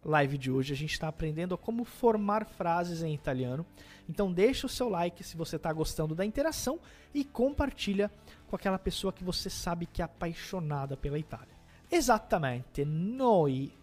live 0.03 0.37
de 0.37 0.51
hoje 0.51 0.73
a 0.73 0.75
gente 0.75 0.93
está 0.93 1.07
aprendendo 1.07 1.57
como 1.57 1.83
formar 1.83 2.45
frases 2.45 3.03
em 3.03 3.13
italiano. 3.13 3.65
Então 4.07 4.31
deixa 4.31 4.65
o 4.65 4.69
seu 4.69 4.89
like 4.89 5.23
se 5.23 5.37
você 5.37 5.55
está 5.57 5.71
gostando 5.71 6.15
da 6.15 6.25
interação 6.25 6.79
e 7.13 7.23
compartilha 7.23 8.11
com 8.47 8.55
aquela 8.55 8.79
pessoa 8.79 9.13
que 9.13 9.23
você 9.23 9.49
sabe 9.49 9.85
que 9.85 10.01
é 10.01 10.05
apaixonada 10.05 10.97
pela 10.97 11.19
Itália. 11.19 11.59
Exatamente, 11.91 12.85
noi 12.85 13.73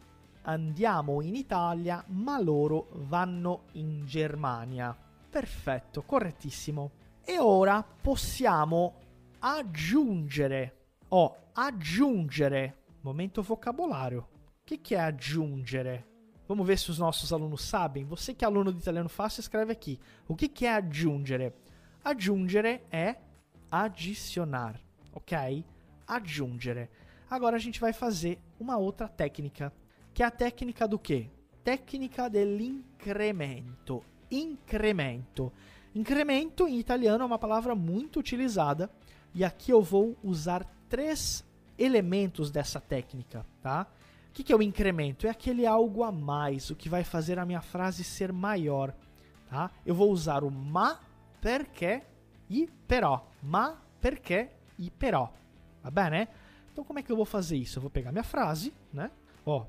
andiamo 0.44 1.22
in 1.22 1.34
Italia, 1.34 2.04
ma 2.08 2.38
loro 2.38 2.88
vanno 2.92 3.64
in 3.74 4.04
Germania. 4.06 4.96
Perfetto, 5.28 6.02
correttissimo. 6.02 6.92
E 7.24 7.38
ora 7.38 7.82
possiamo 7.82 8.94
aggiungere, 9.40 10.72
o 11.08 11.24
oh, 11.24 11.36
aggiungere, 11.52 12.74
momento 13.02 13.42
vocabolario. 13.42 14.35
O 14.66 14.68
que, 14.68 14.76
que 14.76 14.96
é 14.96 15.00
aggiungere? 15.00 16.04
Vamos 16.48 16.66
ver 16.66 16.76
se 16.76 16.90
os 16.90 16.98
nossos 16.98 17.32
alunos 17.32 17.62
sabem. 17.62 18.04
Você 18.04 18.34
que 18.34 18.44
é 18.44 18.48
aluno 18.48 18.72
de 18.72 18.80
italiano 18.80 19.08
fácil, 19.08 19.40
escreve 19.40 19.70
aqui. 19.70 19.96
O 20.26 20.34
que, 20.34 20.48
que 20.48 20.66
é 20.66 20.74
aggiungere? 20.74 21.52
Aggiungere 22.02 22.80
é 22.90 23.14
adicionar, 23.70 24.74
ok? 25.12 25.64
Aggiungere. 26.04 26.90
Agora 27.30 27.54
a 27.54 27.60
gente 27.60 27.80
vai 27.80 27.92
fazer 27.92 28.40
uma 28.58 28.76
outra 28.76 29.06
técnica 29.06 29.72
que 30.12 30.24
é 30.24 30.26
a 30.26 30.32
técnica 30.32 30.88
do 30.88 30.98
quê? 30.98 31.30
Técnica 31.62 32.28
dell'incremento. 32.28 34.02
Incremento. 34.28 35.52
Incremento 35.94 36.66
em 36.66 36.80
italiano 36.80 37.22
é 37.22 37.26
uma 37.26 37.38
palavra 37.38 37.76
muito 37.76 38.18
utilizada 38.18 38.90
e 39.32 39.44
aqui 39.44 39.70
eu 39.70 39.80
vou 39.80 40.16
usar 40.24 40.64
três 40.88 41.44
elementos 41.78 42.50
dessa 42.50 42.80
técnica, 42.80 43.46
tá? 43.62 43.86
Que, 44.36 44.44
que 44.44 44.52
é 44.52 44.56
o 44.56 44.60
incremento? 44.60 45.26
É 45.26 45.30
aquele 45.30 45.64
algo 45.64 46.04
a 46.04 46.12
mais, 46.12 46.68
o 46.68 46.76
que 46.76 46.90
vai 46.90 47.02
fazer 47.02 47.38
a 47.38 47.46
minha 47.46 47.62
frase 47.62 48.04
ser 48.04 48.34
maior, 48.34 48.94
tá? 49.48 49.70
Eu 49.84 49.94
vou 49.94 50.12
usar 50.12 50.44
o 50.44 50.50
ma, 50.50 51.00
perché 51.40 52.02
e 52.50 52.68
però. 52.86 53.26
Ma, 53.42 53.78
perché 53.98 54.50
e 54.78 54.90
però. 54.90 55.32
Tá 55.82 55.90
bem, 55.90 56.10
né? 56.10 56.28
Então 56.70 56.84
como 56.84 56.98
é 56.98 57.02
que 57.02 57.10
eu 57.10 57.16
vou 57.16 57.24
fazer 57.24 57.56
isso? 57.56 57.78
Eu 57.78 57.80
vou 57.80 57.90
pegar 57.90 58.12
minha 58.12 58.22
frase, 58.22 58.74
né? 58.92 59.10
Ó, 59.46 59.64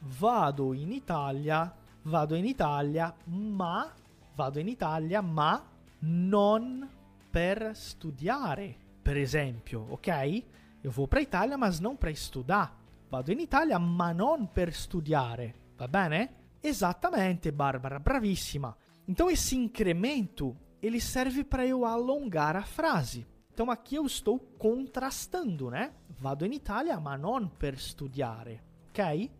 vado 0.00 0.72
in 0.72 0.92
Italia, 0.92 1.72
vado 2.04 2.36
in 2.36 2.46
Italia, 2.46 3.12
ma 3.26 3.92
vado 4.36 4.60
in 4.60 4.68
Italia, 4.68 5.20
ma 5.20 5.64
non 6.00 6.88
per 7.28 7.72
studiare, 7.74 8.76
per 9.02 9.16
esempio, 9.16 9.84
ok? 9.90 10.46
Eu 10.80 10.92
vou 10.92 11.08
para 11.08 11.20
Itália, 11.20 11.58
mas 11.58 11.80
não 11.80 11.96
para 11.96 12.12
estudar. 12.12 12.81
Vado 13.12 13.30
in 13.30 13.40
Italia, 13.40 13.78
ma 13.78 14.10
non 14.12 14.50
per 14.50 14.72
studiare. 14.72 15.74
Va 15.76 15.86
bene? 15.86 16.54
Esattamente, 16.60 17.52
Barbara, 17.52 18.00
bravissima. 18.00 18.74
Então 19.04 19.28
esse 19.28 19.54
incremento, 19.54 20.56
ele 20.80 20.98
serve 20.98 21.44
para 21.44 21.66
eu 21.66 21.84
alongar 21.84 22.56
a 22.56 22.62
frase. 22.62 23.26
Então 23.52 23.70
aqui 23.70 23.96
eu 23.96 24.06
estou 24.06 24.38
contrastando, 24.56 25.68
né? 25.68 25.92
Vado 26.20 26.46
in 26.46 26.54
Italia, 26.54 26.98
ma 26.98 27.14
non 27.16 27.50
per 27.50 27.78
studiare. 27.78 28.62
Ok? 28.88 29.30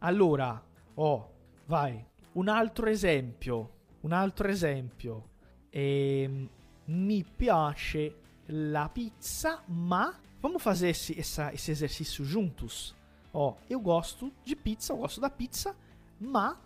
Allora, 0.00 0.60
oh, 0.96 1.30
vai. 1.68 2.04
Un 2.32 2.48
altro 2.48 2.88
esempio. 2.88 3.70
Un 4.00 4.12
altro 4.12 4.48
esempio. 4.48 5.30
Ehm, 5.70 6.48
mi 6.86 7.22
piace 7.22 8.16
la 8.46 8.88
pizza, 8.88 9.62
ma. 9.68 10.12
Vamos 10.40 10.60
fazer 10.60 10.88
esse, 10.88 11.16
essa, 11.16 11.52
esse 11.52 11.70
exercício 11.70 12.24
juntos? 12.24 13.02
Ó, 13.34 13.54
eu 13.68 13.80
gosto 13.80 14.32
de 14.44 14.54
pizza, 14.54 14.92
eu 14.92 14.98
gosto 14.98 15.20
da 15.20 15.28
pizza, 15.28 15.76
mas. 16.20 16.56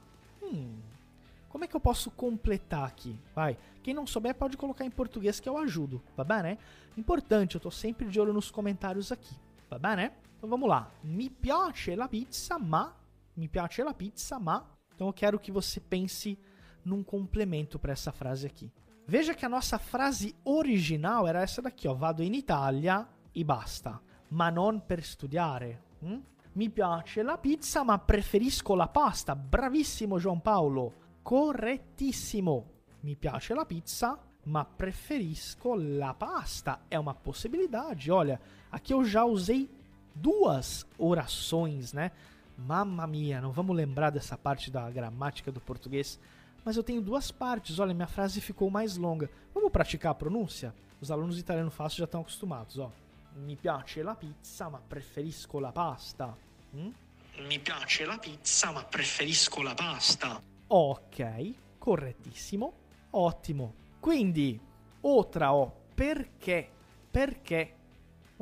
Hum, 0.43 0.79
como 1.49 1.65
é 1.65 1.67
que 1.67 1.75
eu 1.75 1.81
posso 1.81 2.11
completar 2.11 2.85
aqui? 2.87 3.19
Vai. 3.35 3.57
Quem 3.83 3.95
não 3.95 4.07
souber 4.07 4.35
pode 4.35 4.57
colocar 4.57 4.85
em 4.85 4.91
português 4.91 5.41
que 5.41 5.49
eu 5.49 5.57
ajudo, 5.57 6.03
tá 6.15 6.23
bem, 6.23 6.43
né? 6.43 6.59
Importante, 6.97 7.55
eu 7.55 7.61
tô 7.61 7.71
sempre 7.71 8.07
de 8.07 8.21
olho 8.21 8.35
nos 8.35 8.51
comentários 8.51 9.11
aqui, 9.11 9.35
tá 9.69 9.79
bem, 9.79 9.97
né? 9.97 10.13
Então 10.37 10.49
vamos 10.49 10.69
lá. 10.69 10.91
Mi 11.03 11.31
piace 11.31 11.97
la 11.97 12.07
pizza, 12.07 12.59
ma 12.59 12.95
mi 13.39 13.49
piace 13.49 13.83
la 13.83 13.95
pizza, 13.95 14.39
ma. 14.39 14.67
Então 14.95 15.07
eu 15.07 15.13
quero 15.13 15.39
que 15.39 15.53
você 15.53 15.81
pense 15.81 16.37
num 16.85 17.05
complemento 17.05 17.79
para 17.79 17.93
essa 17.93 18.13
frase 18.13 18.47
aqui. 18.47 18.71
Veja 19.07 19.33
que 19.33 19.47
a 19.47 19.49
nossa 19.49 19.79
frase 19.79 20.35
original 20.45 21.27
era 21.27 21.41
essa 21.41 21.63
daqui, 21.63 21.87
ó. 21.89 21.95
Vado 21.95 22.23
in 22.23 22.35
Italia 22.35 23.07
e 23.33 23.45
basta. 23.45 24.01
Ma 24.31 24.51
non 24.51 24.81
per 24.81 25.03
studiare. 25.03 25.81
Hm? 26.03 26.21
Mi 26.59 26.71
piace 26.71 27.23
la 27.23 27.39
pizza, 27.39 27.85
ma 27.85 28.01
preferisco 28.01 28.75
la 28.75 28.89
pasta. 28.89 29.37
Bravissimo 29.37 30.19
Paulo. 30.41 30.93
Correttissimo. 31.23 32.67
Mi 33.03 33.15
piace 33.15 33.55
la 33.55 33.65
pizza, 33.65 34.19
ma 34.47 34.65
preferisco 34.65 35.77
la 35.77 36.15
pasta. 36.15 36.81
É 36.89 36.99
uma 36.99 37.15
possibilidade. 37.15 38.11
Olha, 38.11 38.41
aqui 38.73 38.93
eu 38.93 39.05
já 39.05 39.25
usei 39.25 39.71
duas 40.13 40.85
orações, 40.99 41.93
né? 41.93 42.11
Mamma 42.57 43.07
mia, 43.07 43.41
não 43.41 43.53
vamos 43.53 43.77
lembrar 43.77 44.11
dessa 44.11 44.37
parte 44.37 44.69
da 44.69 44.91
gramática 44.91 45.53
do 45.53 45.61
português, 45.61 46.19
mas 46.65 46.77
eu 46.77 46.83
tenho 46.83 47.01
duas 47.01 47.31
partes. 47.31 47.79
Olha, 47.79 47.95
minha 47.95 48.09
frase 48.09 48.41
ficou 48.41 48.69
mais 48.69 48.97
longa. 48.97 49.31
Vamos 49.55 49.71
praticar 49.71 50.11
a 50.11 50.17
pronúncia? 50.17 50.75
Os 51.01 51.13
alunos 51.13 51.37
de 51.37 51.41
italiano 51.41 51.71
fácil 51.71 51.99
já 51.99 52.05
estão 52.05 52.21
acostumados, 52.21 52.81
ó. 52.81 52.91
Mi 53.37 53.55
piace 53.55 54.03
la 54.03 54.17
pizza, 54.17 54.69
ma 54.69 54.81
preferisco 54.81 55.61
la 55.61 55.71
pasta. 55.71 56.48
Hm? 56.73 56.91
Mi 57.47 57.59
piace 57.61 58.05
la 58.05 58.19
pizza, 58.19 58.73
ma 58.73 58.85
preferisco 58.85 59.63
la 59.63 59.75
pasta. 59.75 60.43
Ok, 60.69 61.79
correttissimo. 61.79 62.73
Ottimo. 63.11 63.75
Quindi, 64.01 64.61
outra, 65.03 65.55
ó, 65.55 65.73
perché? 65.95 66.71
Perché? 67.11 67.75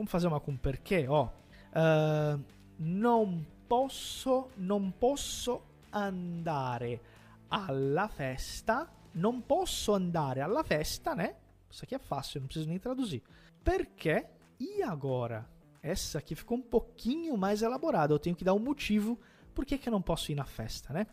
Fazer 0.04 0.28
uma 0.28 0.40
com 0.40 0.56
perché, 0.56 1.06
ó. 1.06 1.30
Uh, 1.72 2.42
non 2.76 3.46
posso, 3.66 4.50
non 4.56 4.94
posso 4.98 5.80
andare 5.90 7.00
alla 7.48 8.08
festa. 8.08 8.90
Non 9.12 9.46
posso 9.46 9.94
andare 9.94 10.42
alla 10.42 10.62
festa, 10.62 11.14
né? 11.14 11.36
Aqui 11.82 11.94
é 11.94 11.98
fácil, 11.98 12.40
não 12.40 12.48
preciso 12.48 12.68
nem 12.68 12.78
traduzir. 12.78 13.22
Perché? 13.62 14.30
E 14.58 14.82
agora? 14.82 15.46
Essa 15.82 16.18
aqui 16.18 16.34
ficou 16.34 16.58
um 16.58 16.62
pouquinho 16.62 17.36
mais 17.36 17.62
elaborada. 17.62 18.12
Eu 18.12 18.18
tenho 18.18 18.36
que 18.36 18.44
dar 18.44 18.54
um 18.54 18.58
motivo 18.58 19.18
por 19.54 19.64
que, 19.64 19.78
que 19.78 19.88
eu 19.88 19.92
não 19.92 20.02
posso 20.02 20.30
ir 20.30 20.34
na 20.34 20.44
festa, 20.44 20.92
né? 20.92 21.06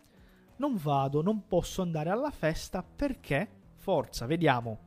Non 0.59 0.75
vado, 0.75 1.23
non 1.23 1.39
posso 1.39 1.81
andare 1.81 2.09
alla 2.09 2.31
festa 2.31 2.83
perché... 2.83 3.47
Forza, 3.77 4.25
vediamo. 4.25 4.79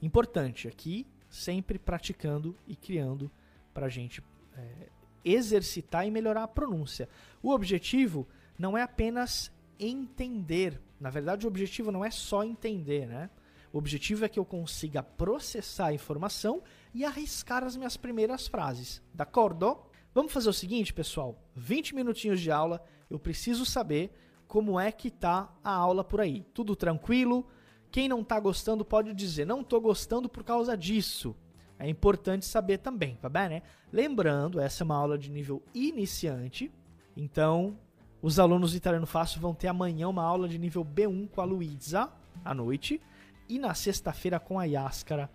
Importante 0.00 0.68
aqui, 0.68 1.06
sempre 1.28 1.78
praticando 1.78 2.56
e 2.66 2.76
criando 2.76 3.30
para 3.72 3.86
a 3.86 3.88
gente 3.88 4.22
é, 4.54 4.90
exercitar 5.24 6.06
e 6.06 6.10
melhorar 6.10 6.44
a 6.44 6.48
pronúncia. 6.48 7.08
O 7.42 7.50
objetivo 7.50 8.26
não 8.58 8.76
é 8.76 8.82
apenas 8.82 9.52
entender. 9.78 10.80
Na 11.00 11.10
verdade, 11.10 11.46
o 11.46 11.48
objetivo 11.48 11.90
não 11.90 12.04
é 12.04 12.10
só 12.10 12.44
entender, 12.44 13.06
né? 13.06 13.30
O 13.76 13.78
objetivo 13.78 14.24
é 14.24 14.28
que 14.30 14.38
eu 14.38 14.44
consiga 14.46 15.02
processar 15.02 15.88
a 15.88 15.92
informação 15.92 16.62
e 16.94 17.04
arriscar 17.04 17.62
as 17.62 17.76
minhas 17.76 17.94
primeiras 17.94 18.48
frases. 18.48 19.02
D'accordo? 19.12 19.76
Vamos 20.14 20.32
fazer 20.32 20.48
o 20.48 20.52
seguinte, 20.54 20.94
pessoal. 20.94 21.38
20 21.54 21.94
minutinhos 21.94 22.40
de 22.40 22.50
aula, 22.50 22.82
eu 23.10 23.18
preciso 23.18 23.66
saber 23.66 24.16
como 24.48 24.80
é 24.80 24.90
que 24.90 25.10
tá 25.10 25.54
a 25.62 25.74
aula 25.74 26.02
por 26.02 26.22
aí. 26.22 26.46
Tudo 26.54 26.74
tranquilo? 26.74 27.46
Quem 27.90 28.08
não 28.08 28.22
está 28.22 28.40
gostando 28.40 28.82
pode 28.82 29.12
dizer, 29.12 29.44
não 29.44 29.60
estou 29.60 29.78
gostando 29.78 30.26
por 30.26 30.42
causa 30.42 30.74
disso. 30.74 31.36
É 31.78 31.86
importante 31.86 32.46
saber 32.46 32.78
também, 32.78 33.16
tá 33.16 33.28
bem, 33.28 33.50
né? 33.50 33.62
Lembrando, 33.92 34.58
essa 34.58 34.82
é 34.82 34.86
uma 34.86 34.96
aula 34.96 35.18
de 35.18 35.30
nível 35.30 35.62
iniciante, 35.74 36.72
então 37.14 37.78
os 38.22 38.38
alunos 38.38 38.70
de 38.70 38.78
italiano 38.78 39.06
fácil 39.06 39.38
vão 39.38 39.54
ter 39.54 39.68
amanhã 39.68 40.08
uma 40.08 40.24
aula 40.24 40.48
de 40.48 40.58
nível 40.58 40.82
B1 40.82 41.28
com 41.28 41.42
a 41.42 41.44
Luísa 41.44 42.10
à 42.42 42.54
noite 42.54 43.02
e 43.48 43.58
na 43.58 43.74
sexta-feira 43.74 44.40
com 44.40 44.58
a 44.58 44.64
Yaskara, 44.64 45.30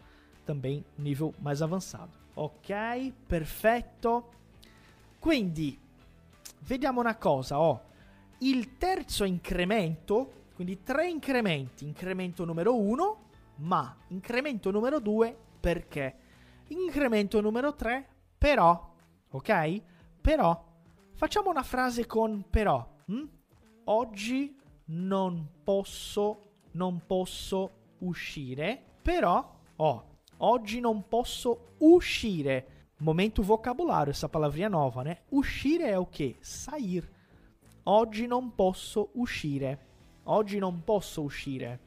também 0.45 0.83
nível 0.97 1.33
mais 1.39 1.61
avançado. 1.61 2.11
Ok, 2.35 3.13
perfetto. 3.27 4.29
Quindi, 5.19 5.77
vediamo 6.61 6.99
una 6.99 7.15
cosa, 7.15 7.59
oh. 7.59 7.81
Il 8.39 8.77
terzo 8.77 9.23
incremento, 9.23 10.45
quindi 10.55 10.81
tre 10.81 11.07
incrementi, 11.07 11.85
incremento 11.85 12.43
numero 12.43 12.75
uno, 12.75 13.29
ma 13.57 13.95
incremento 14.07 14.71
numero 14.71 14.99
due 14.99 15.37
perché? 15.59 16.15
Incremento 16.69 17.39
numero 17.39 17.75
tre, 17.75 18.07
però, 18.37 18.93
ok? 19.29 19.81
Però, 20.21 20.65
facciamo 21.13 21.49
una 21.49 21.63
frase 21.63 22.07
con 22.07 22.45
però. 22.49 22.87
Hm? 23.05 23.23
Oggi 23.85 24.57
non 24.85 25.47
posso, 25.63 26.53
non 26.71 27.03
posso 27.05 27.80
uscire, 28.01 28.81
però, 29.01 29.55
ó, 29.77 30.03
oggi 30.37 30.79
non 30.79 31.07
posso 31.07 31.75
uscire. 31.79 32.67
Momento 32.97 33.41
vocabulário, 33.41 34.11
essa 34.11 34.29
palavrinha 34.29 34.69
nova, 34.69 35.03
né? 35.03 35.17
Uscire 35.29 35.85
é 35.85 35.97
o 35.97 36.05
que? 36.05 36.35
Sair. 36.41 37.09
Oggi 37.83 38.27
non 38.27 38.51
posso 38.51 39.09
uscire. 39.15 39.79
Oggi 40.25 40.59
non 40.59 40.83
posso 40.83 41.23
uscire. 41.23 41.79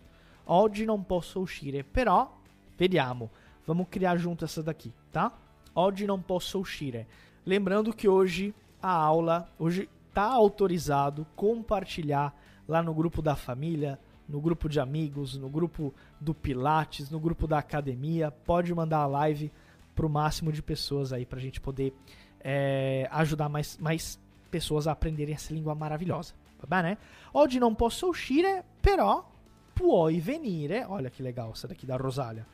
Oggi 0.47 0.85
non 0.85 1.05
posso 1.05 1.39
uscire. 1.41 1.85
Però, 1.85 2.37
vediamo. 2.77 3.31
Vamos 3.65 3.87
criar 3.89 4.19
junto 4.19 4.45
essa 4.45 4.63
daqui, 4.63 4.93
tá? 5.13 5.33
Oggi 5.75 6.05
non 6.05 6.21
posso 6.23 6.59
uscire. 6.59 7.07
Lembrando 7.47 7.95
que 7.95 8.09
hoje 8.09 8.53
a 8.83 8.91
aula, 8.91 9.49
hoje 9.59 9.89
tá 10.13 10.25
autorizado 10.25 11.27
compartilhar 11.35 12.35
lá 12.69 12.83
no 12.83 12.93
grupo 12.93 13.23
da 13.23 13.35
família, 13.35 13.99
no 14.29 14.41
grupo 14.41 14.69
de 14.69 14.81
amigos, 14.81 15.37
no 15.37 15.49
grupo 15.49 15.95
do 16.21 16.35
Pilates, 16.35 17.11
no 17.11 17.21
grupo 17.21 17.47
da 17.47 17.59
academia. 17.59 18.31
Pode 18.31 18.75
mandar 18.75 18.99
a 18.99 19.07
live 19.07 19.51
para 19.95 20.07
o 20.07 20.11
máximo 20.11 20.51
de 20.51 20.63
pessoas 20.63 21.13
aí 21.13 21.25
para 21.25 21.39
a 21.39 21.43
gente 21.43 21.61
poder 21.61 21.95
é, 22.41 23.09
ajudar 23.11 23.49
mais, 23.49 23.79
mais 23.79 24.19
pessoas 24.51 24.87
a 24.87 24.93
aprenderem 24.93 25.35
essa 25.35 25.53
língua 25.53 25.75
maravilhosa. 25.75 26.35
Va 26.61 26.83
bene? 26.83 26.97
Oggi 27.33 27.59
non 27.59 27.75
posso 27.75 28.09
uscire, 28.09 28.65
però 28.81 29.31
puoi 29.75 30.21
venire. 30.21 30.85
Olha 30.89 31.11
que 31.11 31.23
legal 31.23 31.51
essa 31.53 31.69
daqui 31.69 31.85
da 31.87 31.97
Rosália. 31.97 32.47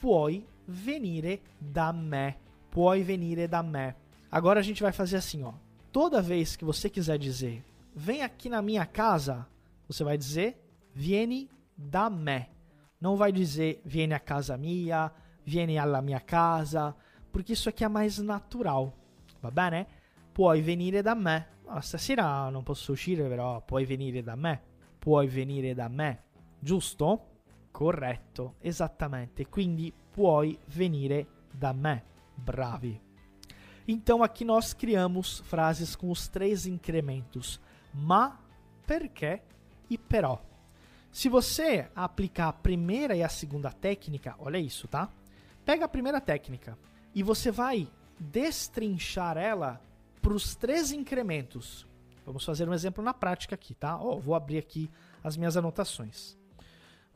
Puoi 0.00 0.44
venire 0.66 1.40
da 1.58 1.92
me. 1.92 2.36
Puoi 2.70 3.02
venire 3.02 3.46
da 3.46 3.62
me. 3.62 3.94
Agora 4.30 4.60
a 4.60 4.62
gente 4.62 4.82
vai 4.82 4.92
fazer 4.92 5.16
assim, 5.16 5.42
ó. 5.44 5.52
Toda 5.92 6.20
vez 6.20 6.56
que 6.56 6.64
você 6.64 6.90
quiser 6.90 7.18
dizer, 7.18 7.64
vem 7.94 8.22
aqui 8.22 8.48
na 8.48 8.60
minha 8.60 8.84
casa, 8.84 9.46
você 9.86 10.02
vai 10.02 10.18
dizer 10.18 10.58
vieni 10.94 11.48
da 11.74 12.08
me. 12.08 12.48
Não 13.00 13.16
vai 13.16 13.32
dizer 13.32 13.80
vieni 13.84 14.14
a 14.14 14.20
casa 14.20 14.56
mia, 14.56 15.12
vieni 15.44 15.78
alla 15.78 16.00
mia 16.00 16.20
casa, 16.20 16.94
porque 17.30 17.52
isso 17.52 17.68
aqui 17.68 17.84
é 17.84 17.88
mais 17.88 18.18
natural. 18.18 18.92
Va 19.40 19.50
bene? 19.50 19.86
Puoi 20.32 20.62
venire 20.62 21.02
da 21.02 21.14
me. 21.14 21.46
Oh, 21.66 21.80
stasera 21.80 22.48
non 22.50 22.62
posso 22.62 22.92
uscire, 22.92 23.28
però 23.28 23.60
puoi 23.62 23.84
venire 23.84 24.22
da 24.22 24.36
me. 24.36 24.60
Puoi 24.98 25.26
venire 25.26 25.74
da 25.74 25.88
me. 25.88 26.22
Giusto? 26.58 27.32
Corretto, 27.70 28.54
esattamente. 28.60 29.46
Quindi 29.48 29.92
puoi 30.10 30.58
venire 30.66 31.26
da 31.50 31.72
me. 31.72 32.04
Bravi. 32.34 33.00
Então 33.86 34.22
aqui 34.22 34.44
nós 34.44 34.72
criamos 34.72 35.40
frases 35.40 35.94
com 35.94 36.10
os 36.10 36.26
três 36.28 36.66
incrementos: 36.66 37.60
ma, 37.92 38.40
perché 38.86 39.42
e 39.90 39.98
però. 39.98 40.40
Se 41.14 41.28
você 41.28 41.88
aplicar 41.94 42.48
a 42.48 42.52
primeira 42.52 43.14
e 43.14 43.22
a 43.22 43.28
segunda 43.28 43.70
técnica, 43.70 44.34
olha 44.36 44.58
isso, 44.58 44.88
tá? 44.88 45.08
Pega 45.64 45.84
a 45.84 45.88
primeira 45.88 46.20
técnica 46.20 46.76
e 47.14 47.22
você 47.22 47.52
vai 47.52 47.88
destrinchar 48.18 49.36
ela 49.36 49.80
para 50.20 50.34
os 50.34 50.56
três 50.56 50.90
incrementos. 50.90 51.86
Vamos 52.26 52.44
fazer 52.44 52.68
um 52.68 52.74
exemplo 52.74 53.02
na 53.02 53.14
prática 53.14 53.54
aqui, 53.54 53.76
tá? 53.76 53.96
Oh, 53.96 54.18
vou 54.18 54.34
abrir 54.34 54.58
aqui 54.58 54.90
as 55.22 55.36
minhas 55.36 55.56
anotações. 55.56 56.36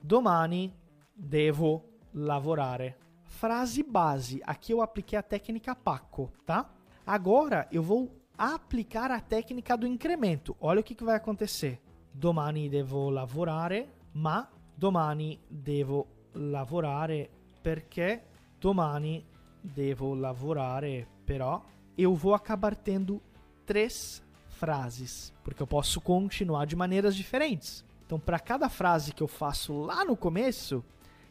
Domani 0.01 0.73
devo 1.17 1.85
lavorare. 2.15 2.95
frase 3.25 3.83
base. 3.83 4.41
Aqui 4.47 4.73
eu 4.73 4.81
apliquei 4.81 5.19
a 5.19 5.25
técnica 5.25 5.75
Paco, 5.75 6.33
tá? 6.47 6.71
Agora 7.05 7.67
eu 7.73 7.83
vou 7.83 8.17
aplicar 8.39 9.11
a 9.11 9.19
técnica 9.21 9.77
do 9.77 9.89
incremento. 9.89 10.57
Olha 10.61 10.79
o 10.79 10.85
que, 10.85 10.95
que 10.95 11.03
vai 11.03 11.17
acontecer. 11.17 11.83
Domani 12.11 12.69
devo 12.69 13.11
lavorare, 13.11 13.89
ma 14.13 14.49
domani 14.75 15.39
devo 15.47 16.07
lavorare 16.33 17.29
perché 17.61 18.27
domani 18.59 19.25
devo 19.61 20.15
lavorare 20.15 21.07
però 21.25 21.63
eu 21.97 22.15
vou 22.15 22.33
acabar 22.33 22.75
tendo 22.75 23.21
três 23.67 24.23
frases, 24.49 25.31
porque 25.45 25.63
eu 25.63 25.67
posso 25.67 26.01
continuar 26.01 26.65
de 26.65 26.75
maneiras 26.75 27.15
diferentes. 27.15 27.85
Então, 28.07 28.19
para 28.19 28.39
cada 28.39 28.71
frase 28.71 29.13
que 29.13 29.23
eu 29.23 29.29
faço 29.29 29.75
lá 29.83 30.07
no 30.07 30.17
começo, 30.17 30.83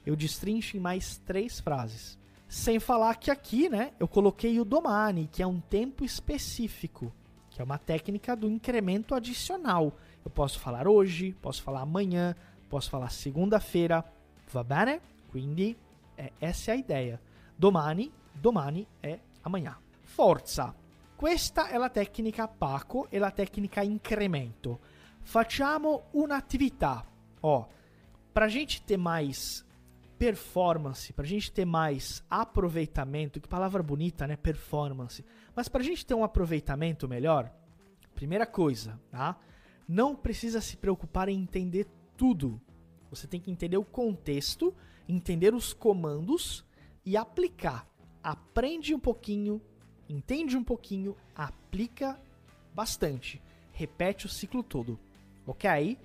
eu 0.06 0.16
destrincho 0.16 0.78
em 0.78 0.80
mais 0.80 1.18
três 1.18 1.60
frases. 1.60 2.16
Sem 2.48 2.80
falar 2.80 3.16
que 3.16 3.32
aqui, 3.32 3.68
né, 3.68 3.92
eu 4.00 4.08
coloquei 4.08 4.60
o 4.60 4.66
domani, 4.66 5.28
que 5.32 5.42
é 5.42 5.48
um 5.48 5.60
tempo 5.60 6.06
específico, 6.06 7.12
que 7.50 7.60
é 7.60 7.64
uma 7.64 7.80
técnica 7.80 8.36
do 8.36 8.48
incremento 8.48 9.16
adicional. 9.16 9.98
Eu 10.28 10.32
posso 10.32 10.60
falar 10.60 10.90
hoje, 10.90 11.32
posso 11.42 11.64
falar 11.64 11.80
amanhã, 11.80 12.36
posso 12.68 12.90
falar 12.90 13.10
segunda-feira, 13.10 14.04
va 14.52 14.62
bene? 14.62 15.00
Quindi 15.32 15.78
é, 16.18 16.34
essa 16.42 16.72
é 16.72 16.74
a 16.74 16.78
ideia. 16.78 17.22
Domani, 17.58 18.12
domani 18.36 18.86
é 19.02 19.20
amanhã. 19.42 19.78
Forza. 20.04 20.76
Questa 21.16 21.70
è 21.70 21.78
la 21.78 21.90
tecnica 21.90 22.46
Paco 22.46 23.08
e 23.10 23.20
la 23.20 23.32
tecnica 23.32 23.82
incremento. 23.82 24.82
Facciamo 25.22 26.08
un'attività. 26.12 27.06
Ó, 27.40 27.66
pra 28.34 28.50
gente 28.50 28.82
ter 28.82 28.98
mais 28.98 29.66
performance, 30.18 31.14
pra 31.14 31.24
gente 31.24 31.50
ter 31.54 31.64
mais 31.64 32.22
aproveitamento, 32.30 33.40
que 33.40 33.48
palavra 33.48 33.82
bonita, 33.82 34.28
né? 34.28 34.36
Performance. 34.36 35.24
Mas 35.56 35.70
pra 35.70 35.82
gente 35.82 36.06
ter 36.06 36.16
um 36.16 36.24
aproveitamento 36.26 37.08
melhor, 37.08 37.50
primeira 38.14 38.46
coisa, 38.46 39.00
tá? 39.10 39.38
Não 39.88 40.16
precisa 40.16 40.60
se 40.60 40.76
preocupar 40.76 41.30
em 41.30 41.40
entender 41.40 41.88
tudo. 42.18 42.60
Você 43.10 43.26
tem 43.26 43.40
que 43.40 43.50
entender 43.50 43.78
o 43.78 43.86
contexto, 43.86 44.76
entender 45.08 45.54
os 45.54 45.72
comandos 45.72 46.66
e 47.06 47.16
aplicar. 47.16 47.88
Aprende 48.22 48.94
um 48.94 49.00
pouquinho, 49.00 49.62
entende 50.10 50.58
um 50.58 50.64
pouquinho, 50.64 51.16
aplica 51.34 52.20
bastante. 52.74 53.42
Repete 53.72 54.26
o 54.26 54.30
ciclo 54.30 54.64
todo, 54.64 55.00
ok? 55.46 55.98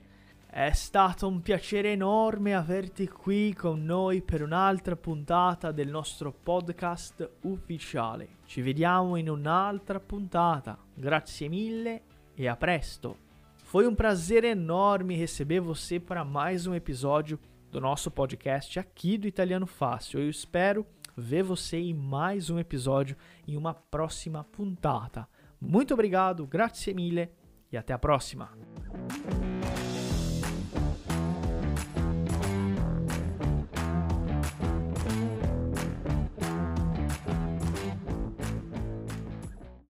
È 0.47 0.71
stato 0.73 1.27
un 1.27 1.41
piacere 1.41 1.93
enorme 1.93 2.55
averti 2.55 3.09
qui 3.09 3.55
con 3.55 3.83
noi 3.85 4.21
per 4.21 4.43
un'altra 4.43 4.95
puntata 4.95 5.73
del 5.73 5.89
nostro 5.89 6.31
podcast 6.31 7.39
ufficiale. 7.41 8.37
Ci 8.45 8.61
vediamo 8.61 9.17
in 9.17 9.31
un'altra 9.31 9.99
puntata. 9.99 10.79
Grazie 10.95 11.49
mille 11.49 12.03
e 12.35 12.47
a 12.47 12.57
presto. 12.57 13.32
Foi 13.73 13.89
um 13.89 13.95
prazer 13.95 14.45
enorme 14.45 15.17
receber 15.17 15.59
você 15.59 15.99
para 15.99 16.27
mais 16.27 16.67
um 16.67 16.75
episódio 16.75 17.41
do 17.71 17.81
nosso 17.81 18.11
podcast 18.11 18.79
aqui 18.79 19.17
do 19.17 19.27
Italiano 19.27 19.67
Fácil. 19.67 20.21
Eu 20.21 20.29
espero 20.29 20.87
ver 21.17 21.43
você 21.43 21.79
em 21.79 21.95
mais 21.95 22.51
um 22.51 22.59
episódio 22.59 23.17
em 23.49 23.57
uma 23.57 23.73
próxima 23.73 24.45
puntata. 24.45 25.27
Muito 25.59 25.95
obrigado, 25.95 26.47
grazie 26.47 26.93
mille 26.93 27.31
e 27.73 27.79
até 27.79 27.95
a 27.95 27.99
próxima. 27.99 28.51